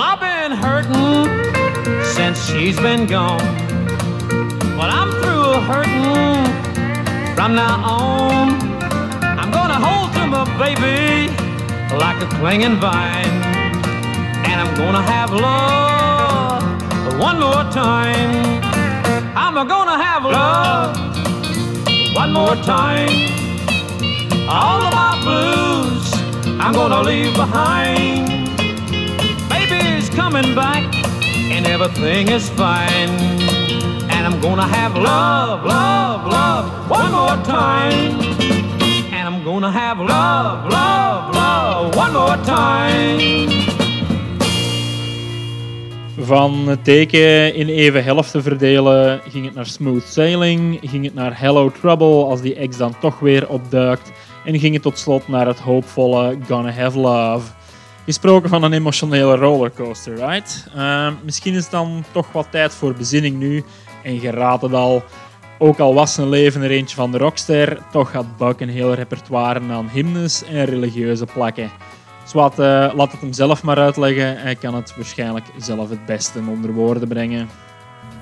[0.00, 1.26] I've been hurting
[2.04, 3.40] since she's been gone.
[4.76, 6.04] Well, I'm through hurting
[7.34, 8.50] from now on.
[9.22, 11.32] I'm gonna hold to my baby
[11.96, 13.45] like a clinging vine.
[14.76, 16.62] Gonna have love
[17.18, 18.62] one more time.
[19.34, 20.94] I'm gonna have love
[22.14, 23.08] one more time.
[24.46, 26.12] All of my blues
[26.60, 28.28] I'm gonna leave behind.
[29.48, 30.84] Baby's coming back
[31.50, 33.08] and everything is fine.
[34.10, 38.20] And I'm gonna have love, love, love one more time.
[39.10, 43.65] And I'm gonna have love, love, love one more time.
[46.26, 51.40] Van het teken in even helften verdelen ging het naar Smooth Sailing, ging het naar
[51.40, 54.12] Hello Trouble als die ex dan toch weer opduikt
[54.44, 57.52] en ging het tot slot naar het hoopvolle Gonna Have Love.
[58.04, 60.66] Gesproken van een emotionele rollercoaster, right?
[60.76, 63.64] Uh, misschien is het dan toch wat tijd voor bezinning nu
[64.02, 65.02] en je raadt het al.
[65.58, 68.94] Ook al was zijn leven er eentje van de rockster, toch had Buck een heel
[68.94, 71.70] repertoire aan hymnes en religieuze plakken.
[72.26, 74.36] Zwat, uh, laat het hem zelf maar uitleggen.
[74.36, 77.48] Hij kan het waarschijnlijk zelf het beste onder woorden brengen.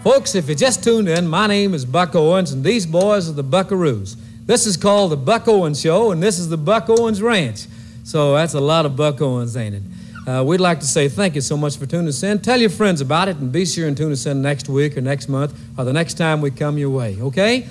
[0.02, 3.34] Folks, if you just tuned in, my name is Buck Owens, and these boys are
[3.34, 4.16] the Buckaroos.
[4.46, 7.66] This is called the Buck Owens Show, and this is the Buck Owens Ranch.
[8.02, 9.82] So that's a lot of Buck Owens, ain't it?
[10.26, 12.38] Uh, we'd like to say thank you so much for tuning us in.
[12.38, 15.00] Tell your friends about it, and be sure and tune us in next week or
[15.00, 17.66] next month or the next time we come your way, okay?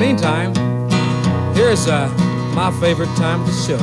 [0.00, 0.52] Meantime,
[1.54, 2.08] here's uh,
[2.54, 3.78] my favorite time of the show.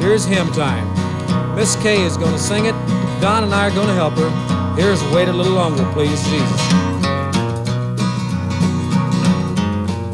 [0.00, 1.05] Here's hymn time.
[1.56, 2.74] Miss Kay is going to sing it.
[3.18, 4.30] Don and I are going to help her.
[4.76, 6.60] Here's Wait a Little Longer, Please, Jesus.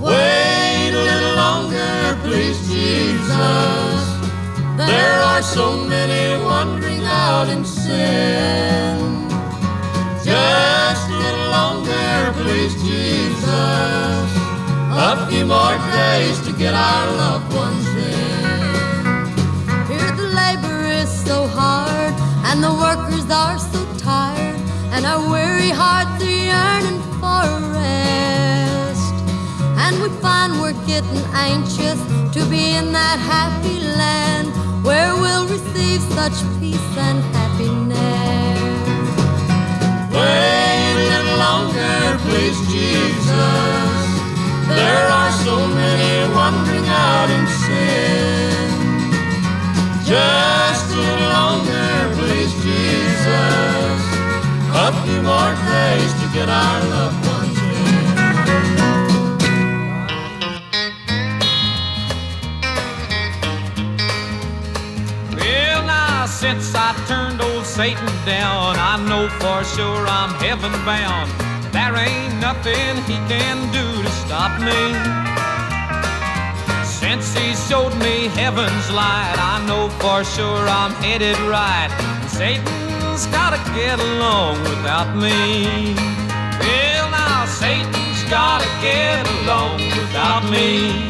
[0.00, 4.02] Wait a little longer, please, Jesus.
[4.76, 9.28] There are so many wandering out in sin.
[10.22, 14.28] Just a little longer, please, Jesus.
[14.94, 17.81] A few more days to get our loved ones
[25.82, 27.44] hearts are yearning for
[27.78, 29.16] rest.
[29.82, 32.00] And we find we're getting anxious
[32.34, 34.48] to be in that happy land
[34.86, 38.60] where we'll receive such peace and happiness.
[40.16, 44.04] Wait a little longer, please, Jesus.
[44.78, 48.68] There are so many wandering out in sin.
[50.12, 53.81] Just a little longer, please, Jesus.
[54.84, 57.94] A few more days to get our loved ones in.
[65.38, 71.30] Well, now since I turned old Satan down, I know for sure I'm heaven bound.
[71.70, 74.82] There ain't nothing he can do to stop me.
[76.84, 81.90] Since he showed me heaven's light, I know for sure I'm headed right.
[83.22, 85.94] Satan's gotta get along without me.
[86.58, 91.08] Well, now Satan's gotta get along without me.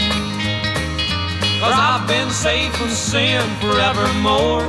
[1.59, 4.69] Cause I've been safe from sin forevermore.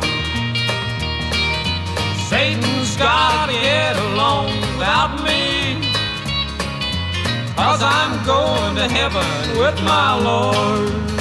[2.30, 5.84] Satan's gotta get along without me.
[7.58, 11.13] Cause I'm going to heaven with my Lord.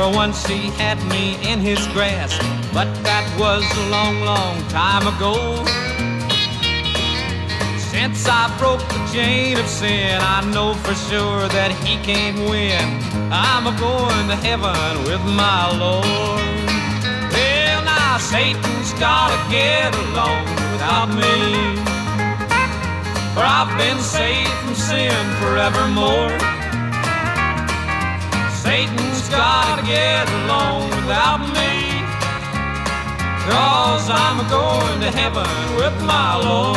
[0.00, 2.40] For once he had me in his grasp,
[2.72, 5.36] but that was a long, long time ago.
[7.76, 12.80] Since I broke the chain of sin, I know for sure that he can't win.
[13.30, 16.08] I'm a going to heaven with my Lord.
[17.28, 21.76] Well, now Satan's gotta get along without me.
[23.36, 25.12] For I've been saved from sin
[25.44, 26.59] forevermore.
[28.62, 32.04] Satan's gotta get along without me.
[33.48, 36.76] Cause I'm going to heaven with my Lord.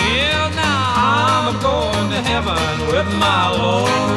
[0.00, 4.16] Yeah, now I'm going to heaven with my Lord.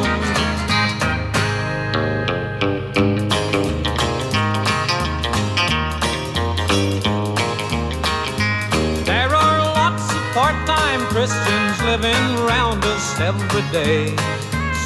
[9.04, 14.39] There are lots of part-time Christians living around us every day.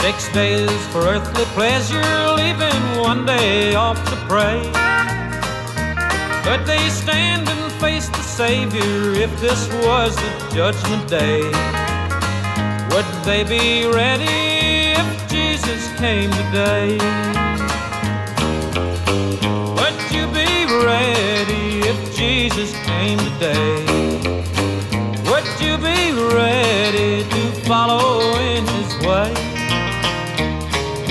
[0.05, 2.03] Six days for earthly pleasure,
[2.37, 4.61] leaving one day off to pray.
[6.45, 11.41] Could they stand and face the Savior if this was the judgment day?
[12.93, 16.99] Would they be ready if Jesus came today?
[19.79, 23.87] Would you be ready if Jesus came today?
[25.31, 29.54] Would you be ready to follow in his way?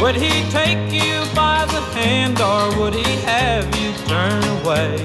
[0.03, 4.99] Would he take you by the hand or would he have you turn away?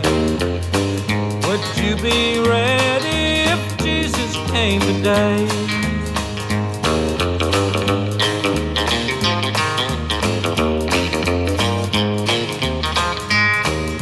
[1.47, 5.47] Would you be ready if Jesus came today?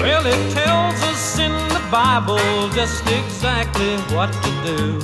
[0.01, 4.95] Well, it tells us in the Bible just exactly what to do.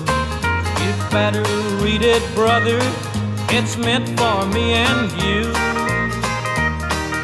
[0.83, 1.43] You better
[1.85, 2.81] read it, brother.
[3.51, 5.72] It's meant for me and you.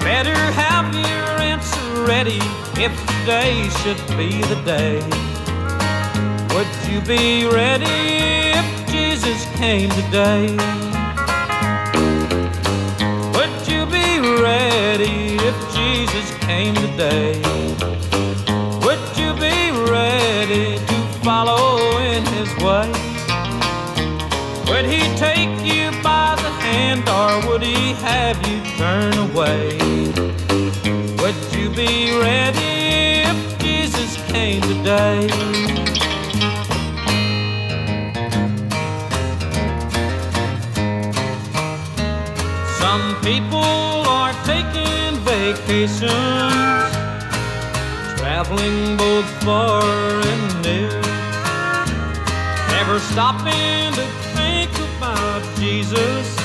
[0.09, 2.41] Better have your answer ready
[2.83, 5.01] if today should be the day.
[6.55, 7.85] Would you be ready
[8.57, 10.49] if Jesus came today?
[13.37, 14.09] Would you be
[14.41, 17.43] ready if Jesus came today?
[18.81, 19.59] Would you be
[19.93, 22.89] ready to follow in his way?
[24.69, 29.88] Would he take you by the hand or would he have you turn away?
[31.79, 35.29] Be ready if Jesus came today?
[42.81, 43.63] Some people
[44.11, 46.03] are taking vacations,
[48.19, 51.01] traveling both far and near,
[52.73, 54.05] never stopping to
[54.35, 56.37] think about Jesus,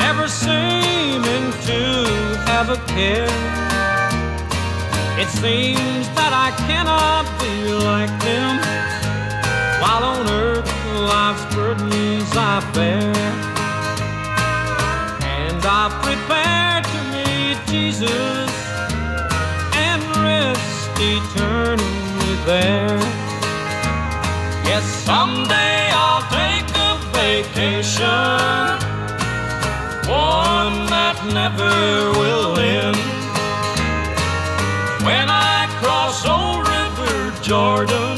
[0.00, 1.80] never seeming to
[2.46, 3.67] have a care.
[5.20, 8.54] It seems that I cannot be like them,
[9.82, 13.12] while on earth life's burdens I bear.
[15.26, 18.50] And I prepare to meet Jesus
[19.74, 22.98] and rest eternally there.
[24.70, 28.06] Yes, someday I'll take a vacation,
[30.06, 31.74] one that never
[32.20, 32.57] will
[37.48, 38.17] Jordan,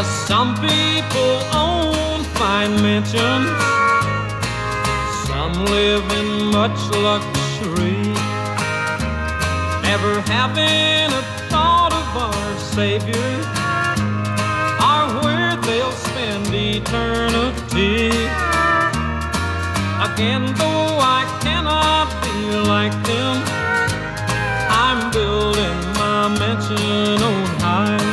[0.00, 3.50] Yes, some people own fine mansions.
[5.28, 8.00] Some live in much luxury,
[9.82, 13.30] never having a thought of our Savior,
[14.88, 18.08] or where they'll spend eternity.
[20.08, 22.38] Again, though I cannot be
[22.72, 23.36] like them,
[24.82, 28.09] I'm building my mansion on high.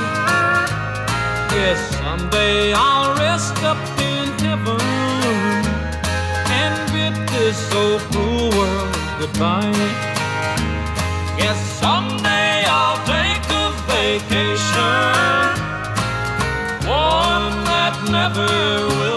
[2.29, 4.81] Someday I'll rest up in heaven
[6.59, 9.71] and bid this old cruel world goodbye.
[11.37, 14.73] Yes, someday I'll take a vacation,
[16.85, 18.51] one that never
[18.97, 19.16] will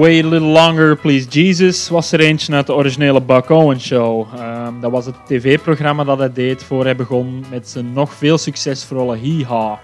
[0.00, 4.26] Wait a Little Longer, Please Jesus was er eentje uit de originele Buck Owens Show.
[4.34, 8.38] Ehm, dat was het tv-programma dat hij deed voor hij begon met zijn nog veel
[8.38, 9.76] succesvolle Hee-Haw.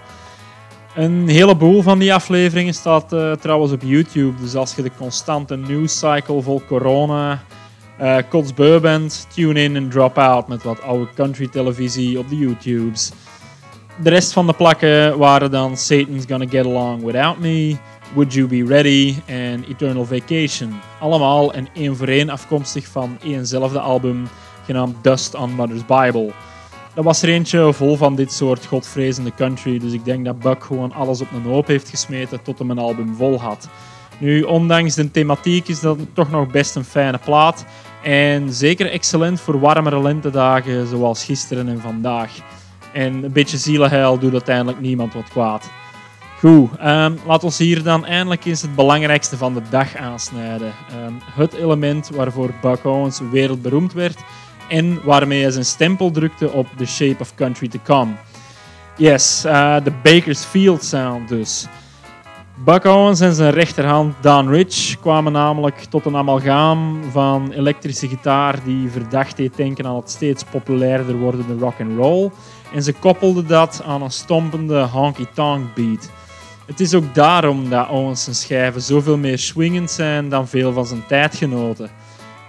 [0.95, 4.41] Een heleboel van die afleveringen staat eh, trouwens op YouTube.
[4.41, 7.43] Dus als je de constante news cycle vol corona,
[8.01, 12.37] uh, kotsbeu bent, tune in en drop out met wat oude country televisie op de
[12.37, 13.11] YouTubes.
[14.01, 17.77] De rest van de plakken waren dan Satan's Gonna Get Along Without Me,
[18.13, 20.79] Would You Be Ready en Eternal Vacation.
[20.99, 24.27] Allemaal en één voor één afkomstig van éénzelfde album
[24.65, 26.31] genaamd Dust on Mother's Bible.
[26.93, 30.63] Dat was er eentje vol van dit soort godvrezende country, dus ik denk dat Buck
[30.63, 33.69] gewoon alles op een hoop heeft gesmeten tot hem een album vol had.
[34.17, 37.65] Nu, ondanks de thematiek is dat toch nog best een fijne plaat
[38.03, 42.31] en zeker excellent voor warmere lentedagen zoals gisteren en vandaag.
[42.93, 45.69] En een beetje zielenheil doet uiteindelijk niemand wat kwaad.
[46.39, 50.73] Goed, um, laat ons hier dan eindelijk eens het belangrijkste van de dag aansnijden.
[50.89, 54.19] Ehm, het element waarvoor Buck Owens wereldberoemd werd
[54.69, 58.11] en waarmee hij zijn stempel drukte op The Shape of Country to Come.
[58.97, 61.67] Yes, uh, de Bakersfield Sound dus.
[62.63, 68.63] Buck Owens en zijn rechterhand Don Rich kwamen namelijk tot een amalgaam van elektrische gitaar
[68.63, 72.29] die verdacht deed denken aan het steeds populairder wordende rock and roll.
[72.73, 76.09] En ze koppelden dat aan een stompende honky-tonk beat.
[76.67, 80.85] Het is ook daarom dat Owens zijn schijven zoveel meer swingend zijn dan veel van
[80.85, 81.89] zijn tijdgenoten.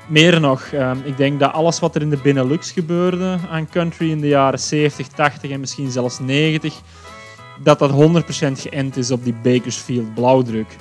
[0.07, 4.11] Meer nog, ehm, ik denk dat alles wat er in de Benelux gebeurde aan country
[4.11, 6.75] in de jaren 70, 80 en misschien zelfs 90,
[7.63, 10.77] dat dat 100% geënt is op die Bakersfield blauwdruk.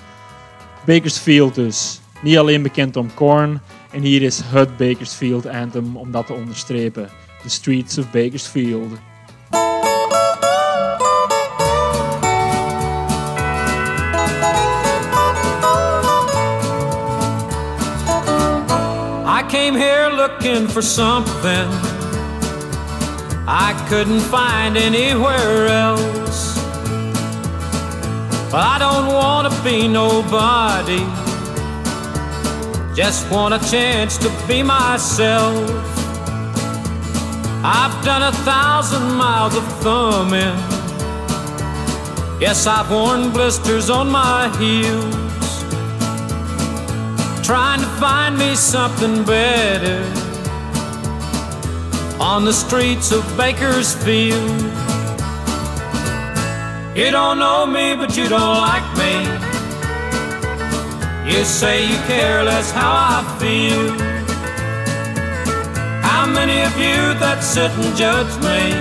[0.86, 3.62] Bakersfield dus, niet alleen bekend om corn,
[3.92, 7.10] en hier is het Bakersfield anthem om dat te onderstrepen.
[7.42, 8.92] The Streets of Bakersfield.
[19.68, 21.68] Came here looking for something
[23.46, 26.56] I couldn't find anywhere else.
[28.50, 31.04] But I don't want to be nobody,
[32.96, 35.70] just want a chance to be myself.
[37.62, 40.58] I've done a thousand miles of thumbing.
[42.40, 45.27] Yes, I've worn blisters on my heels
[47.48, 50.04] trying to find me something better
[52.20, 54.62] on the streets of Bakersfield.
[56.94, 59.14] You don't know me, but you don't like me.
[61.32, 63.92] You say you care less how I feel.
[66.02, 68.74] How many of you that sit and judge me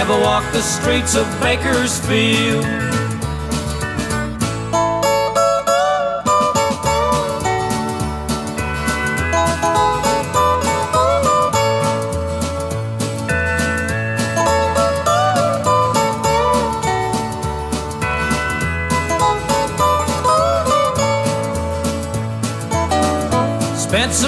[0.00, 2.83] ever walk the streets of Bakersfield?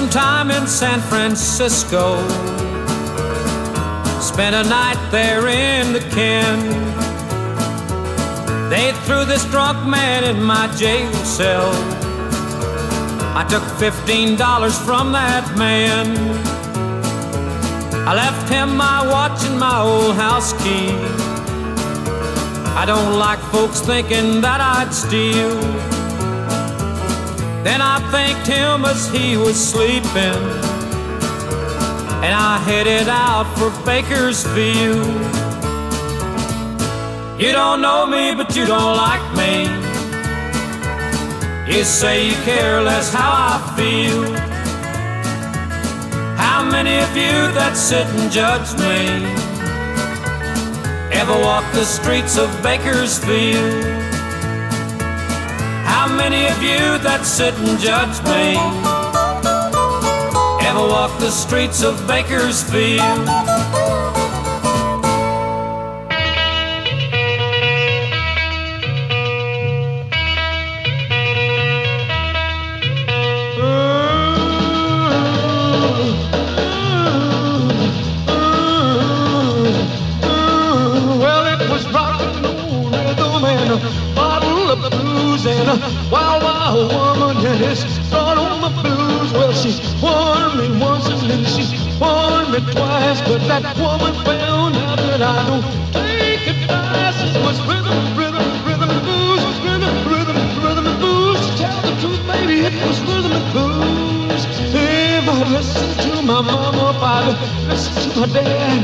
[0.07, 2.17] Some time in San Francisco.
[4.21, 6.59] Spent a night there in the Ken.
[8.69, 11.71] They threw this drunk man in my jail cell.
[13.35, 16.07] I took $15 from that man.
[18.07, 20.91] I left him my watch and my old house key.
[22.81, 25.96] I don't like folks thinking that I'd steal.
[27.63, 30.41] Then I thanked him as he was sleeping.
[32.23, 35.05] And I headed out for Bakersfield.
[37.39, 39.65] You don't know me, but you don't like me.
[41.71, 44.23] You say you care less how I feel.
[46.37, 49.25] How many of you that sit and judge me
[51.11, 54.06] ever walk the streets of Bakersfield?
[56.17, 58.57] Many of you that sit and judge me
[60.67, 63.56] ever walk the streets of Bakersfield?
[89.63, 90.01] Blues.
[90.01, 91.63] Well, she warned me once and then she
[91.99, 97.35] warned me twice, but that woman found out that I don't take advice.
[97.35, 101.45] It was rhythm, rhythm, rhythm and booze, rhythm, rhythm, rhythm and booze.
[102.01, 104.45] truth, baby, it was rhythm and blues.
[104.73, 108.81] If I'd listened to my mama, if I'd listened to my dad,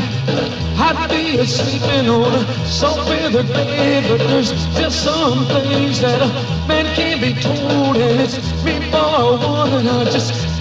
[0.77, 4.05] I'd be sleeping on a soft feather bed.
[4.09, 9.37] But there's just some things that a man can't be told, and it's me for
[9.37, 10.52] one, and I just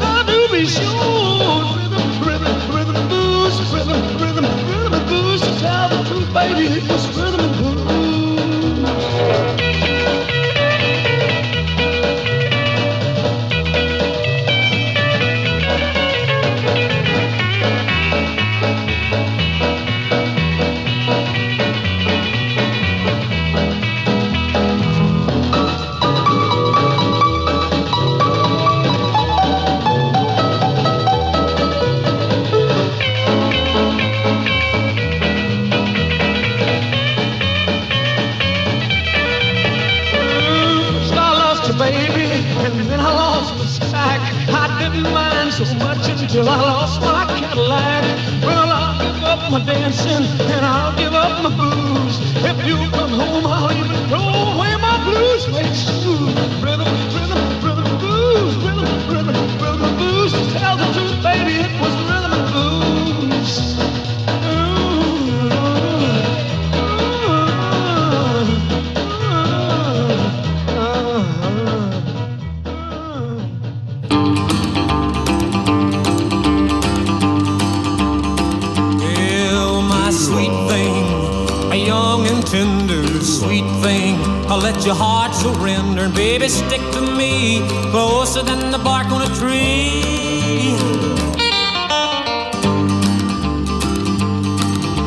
[6.32, 8.01] baby, it was rhythm and blues.
[50.14, 51.81] And I'll give up my booze.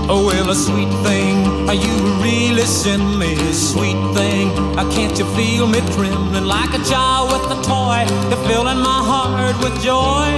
[0.08, 4.52] Oh, well, a sweet thing, are you really send me sweet thing?
[4.78, 8.06] Uh, can't you feel me trembling like a child with a toy?
[8.30, 10.30] You're filling my heart with joy.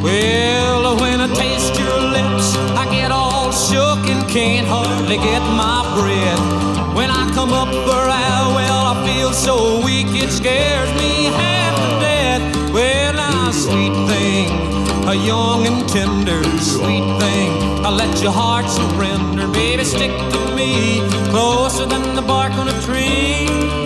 [0.00, 5.82] Well, when I taste your lips, I get all shook and can't hardly get my
[5.98, 6.94] breath.
[6.94, 11.74] When I come up for air, well, I feel so weak it scares me half
[11.74, 12.72] to death.
[12.72, 14.65] Well, now, sweet thing,
[15.08, 21.00] a young and tender sweet thing, I let your heart surrender, baby, stick to me
[21.30, 23.85] closer than the bark on a tree.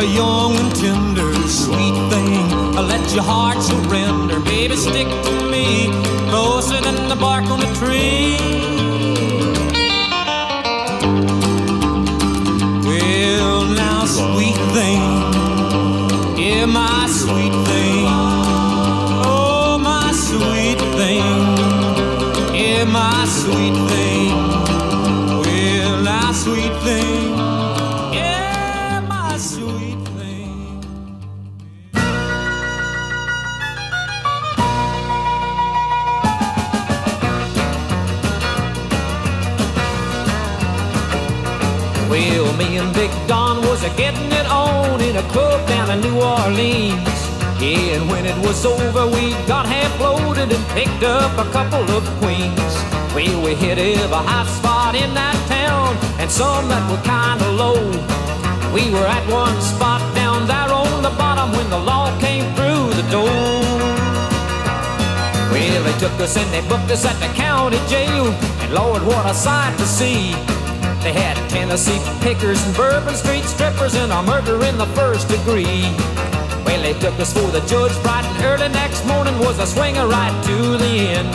[0.00, 2.32] A young and tender sweet thing,
[2.78, 4.40] I let your heart surrender.
[4.40, 5.88] Baby, stick to me
[6.30, 8.36] closer than the bark on a tree.
[12.88, 15.02] Well, now, sweet thing,
[16.38, 18.06] yeah, my sweet thing.
[19.26, 21.24] Oh, my sweet thing,
[22.54, 23.79] yeah, my sweet
[45.96, 47.20] New Orleans.
[47.58, 51.82] Yeah, and when it was over, we got half loaded and picked up a couple
[51.96, 52.72] of queens.
[53.14, 57.80] Well, we hit every hot spot in that town and some that were kinda low.
[58.72, 62.94] We were at one spot down there on the bottom when the law came through
[62.94, 63.90] the door.
[65.50, 68.26] Well, they took us and they booked us at the county jail.
[68.62, 70.59] And Lord, what a sight to see.
[71.02, 75.88] They had Tennessee pickers and Bourbon Street strippers and a murder in the first degree.
[76.64, 80.06] Well, they took us for the judge bright and early next morning was a swinger
[80.06, 81.30] right to the end.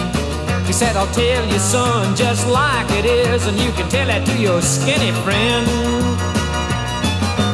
[0.67, 4.25] He said, I'll tell you, son, just like it is, and you can tell that
[4.27, 5.65] to your skinny friend.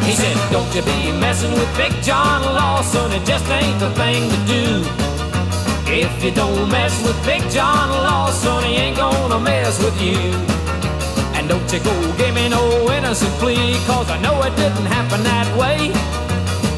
[0.04, 4.30] He said, Don't you be messing with Big John Lawson, it just ain't the thing
[4.30, 4.84] to do.
[5.88, 10.61] If you don't mess with Big John Lawson, he ain't gonna mess with you.
[11.52, 15.52] Don't you go give me no innocent plea, cause I know it didn't happen that
[15.60, 15.92] way.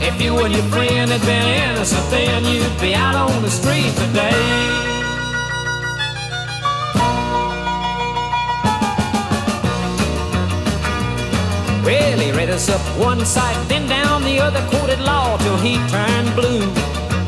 [0.02, 3.94] If you and your friend had been innocent, then you'd be out on the street
[3.94, 4.34] today.
[11.86, 15.76] Well, he read us up one side, then down the other, quoted law till he
[15.94, 16.66] turned blue.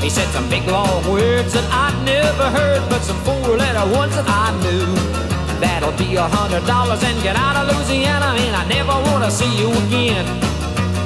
[0.02, 4.16] He said some big long words that I'd never heard, but some four letter ones
[4.16, 5.35] that I knew.
[5.60, 9.52] That'll be a hundred dollars and get out of Louisiana, and I never wanna see
[9.58, 10.26] you again.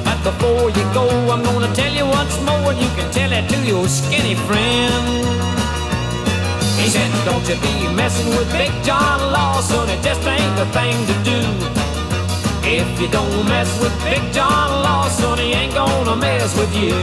[0.04, 3.48] But before you go, I'm gonna tell you once more, and you can tell it
[3.48, 5.04] to your skinny friend.
[6.80, 10.96] He said, Don't you be messing with Big John Lawson, it just ain't the thing
[11.10, 11.40] to do.
[12.62, 16.94] If you don't mess with Big John Lawson, he ain't gonna mess with you.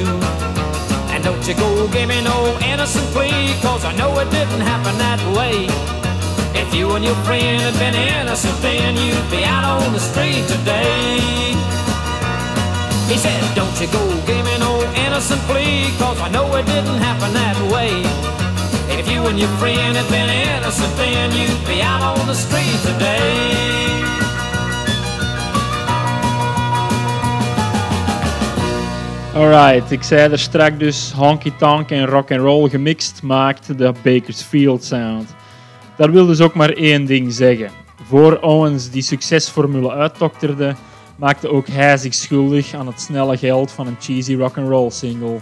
[1.12, 4.98] And don't you go give me no innocent plea, cause I know it didn't happen
[4.98, 6.07] that way.
[6.62, 10.43] If you and your friend had been innocent, then you'd be out on the street
[10.47, 11.53] today.
[13.08, 14.74] He said, Don't you go give me no
[15.05, 18.03] innocent plea, cause I know it didn't happen that way.
[18.99, 22.80] If you and your friend had been innocent, then you'd be out on the street
[22.82, 23.68] today.
[29.36, 33.93] Alright, ik zei er straks dus honky tonk en rock and roll gemixt maakt de
[34.03, 35.37] Bakersfield sound.
[35.98, 37.70] Dat wil dus ook maar één ding zeggen.
[38.04, 40.76] Voor Owens die succesformule uitdokterde,
[41.16, 44.89] maakte ook hij zich schuldig aan het snelle geld van een cheesy rock and roll
[44.89, 45.39] single.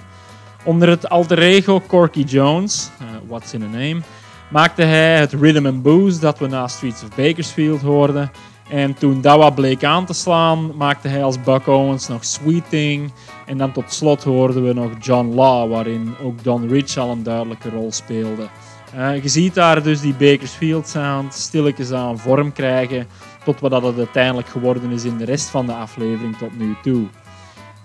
[0.64, 4.02] Onder het alter ego Corky Jones, eh, What's in a Name,
[4.50, 8.32] maakte hij het rhythm and blues dat we na Streets of Bakersfield hoorden.
[8.70, 13.12] En toen Dawa bleek aan te slaan, maakte hij als Buck Owens nog Sweet Thing.
[13.46, 17.24] En dan tot slot hoorden we nog John Law, waarin ook Don Rich al een
[17.24, 18.48] duidelijke rol speelde.
[18.94, 23.08] Eh, je ziet daar dus die Bakersfield sound stilletjes aan vorm krijgen
[23.44, 26.76] tot wat dat het uiteindelijk geworden is in de rest van de aflevering tot nu
[26.82, 27.06] toe.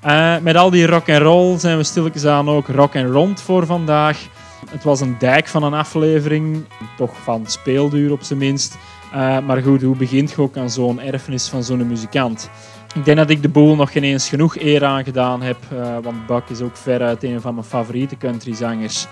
[0.00, 3.40] Eh, met al die rock and roll zijn we stilletjes aan ook rock en rond
[3.40, 4.28] voor vandaag.
[4.70, 6.64] Het was een dijk van een aflevering,
[6.96, 8.78] toch van speelduur op zijn minst.
[9.12, 12.50] Eh, maar goed, hoe begint je ook aan zo'n erfenis van zo'n muzikant?
[12.94, 15.56] Ik denk dat ik de boel nog geen eens genoeg eer aan gedaan heb,
[16.02, 19.06] want Buck is ook veruit een van mijn favoriete countryzangers.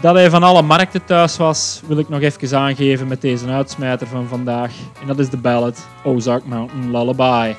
[0.00, 4.06] Dat hij van alle markten thuis was, wil ik nog even aangeven met deze uitsmijter
[4.06, 4.72] van vandaag.
[5.00, 7.54] En dat is de ballad Ozark Mountain Lullaby.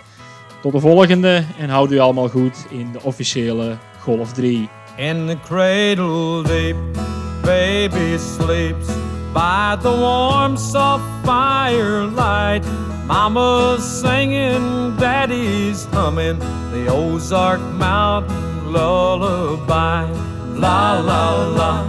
[0.62, 4.70] Tot de volgende en houd u allemaal goed in de officiële Golf 3.
[4.98, 6.76] In the cradle deep,
[7.42, 8.88] baby sleeps
[9.34, 12.66] by the warm, soft firelight.
[13.08, 16.40] Mama's singing, daddy's humming
[16.72, 20.06] the Ozark Mountain lullaby.
[20.56, 21.86] La la la,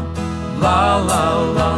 [0.61, 1.25] la la
[1.59, 1.71] la,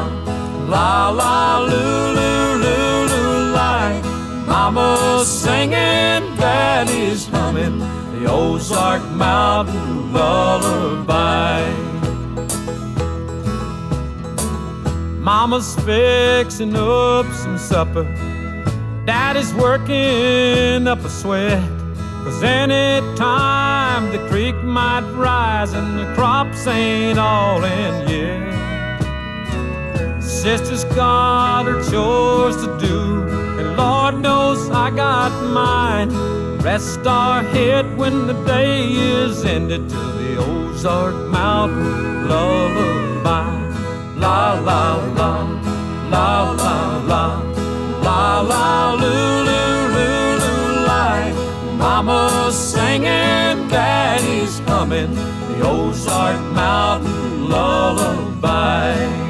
[0.69, 2.31] la la lulu
[2.63, 4.01] lulu lie.
[4.47, 7.79] Mama's singing, daddy's humming
[8.13, 11.61] the Ozark Mountain lullaby.
[15.21, 18.05] Mama's fixing up some supper.
[19.07, 21.63] Daddy's working up a sweat.
[22.25, 28.60] Cause any time the creek might rise and the crops ain't all in yet.
[30.41, 33.29] Sister's got her chores to do,
[33.59, 36.09] and Lord knows I got mine.
[36.61, 43.53] Rest our head when the day is ended to the Ozark Mountain lullaby.
[44.17, 45.43] La la la,
[46.09, 47.43] la la la,
[48.01, 51.35] la la lulu lulu lie.
[51.77, 59.30] Mama's singing, Daddy's humming the Ozark Mountain lullaby.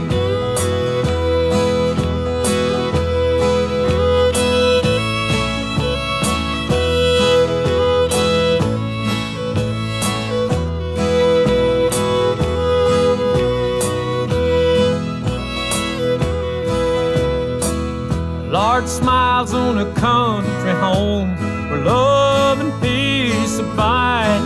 [19.47, 21.31] Smiles on a country home
[21.71, 24.41] where love and peace abide.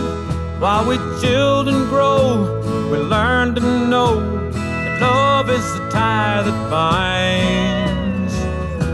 [0.59, 4.21] While we children grow, we learn to know
[4.53, 8.33] that love is the tie that binds.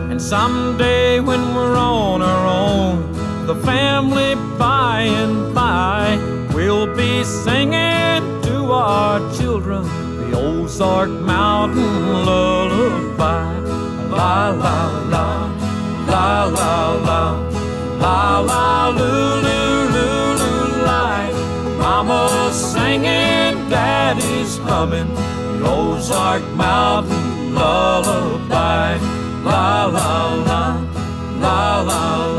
[0.09, 6.17] And someday when we're on our own, the family by and by,
[6.53, 9.83] we'll be singing to our children
[10.19, 13.61] the Ozark Mountain lullaby.
[14.09, 15.40] La la la,
[16.21, 16.73] la la
[17.07, 17.21] la,
[18.03, 19.61] la la lulu
[19.95, 20.51] lulu
[20.87, 21.31] lie.
[21.79, 28.89] Mama's singing, Daddy's humming the Ozark Mountain lullaby.
[29.43, 30.11] La la
[30.47, 30.63] la,
[31.43, 32.30] la la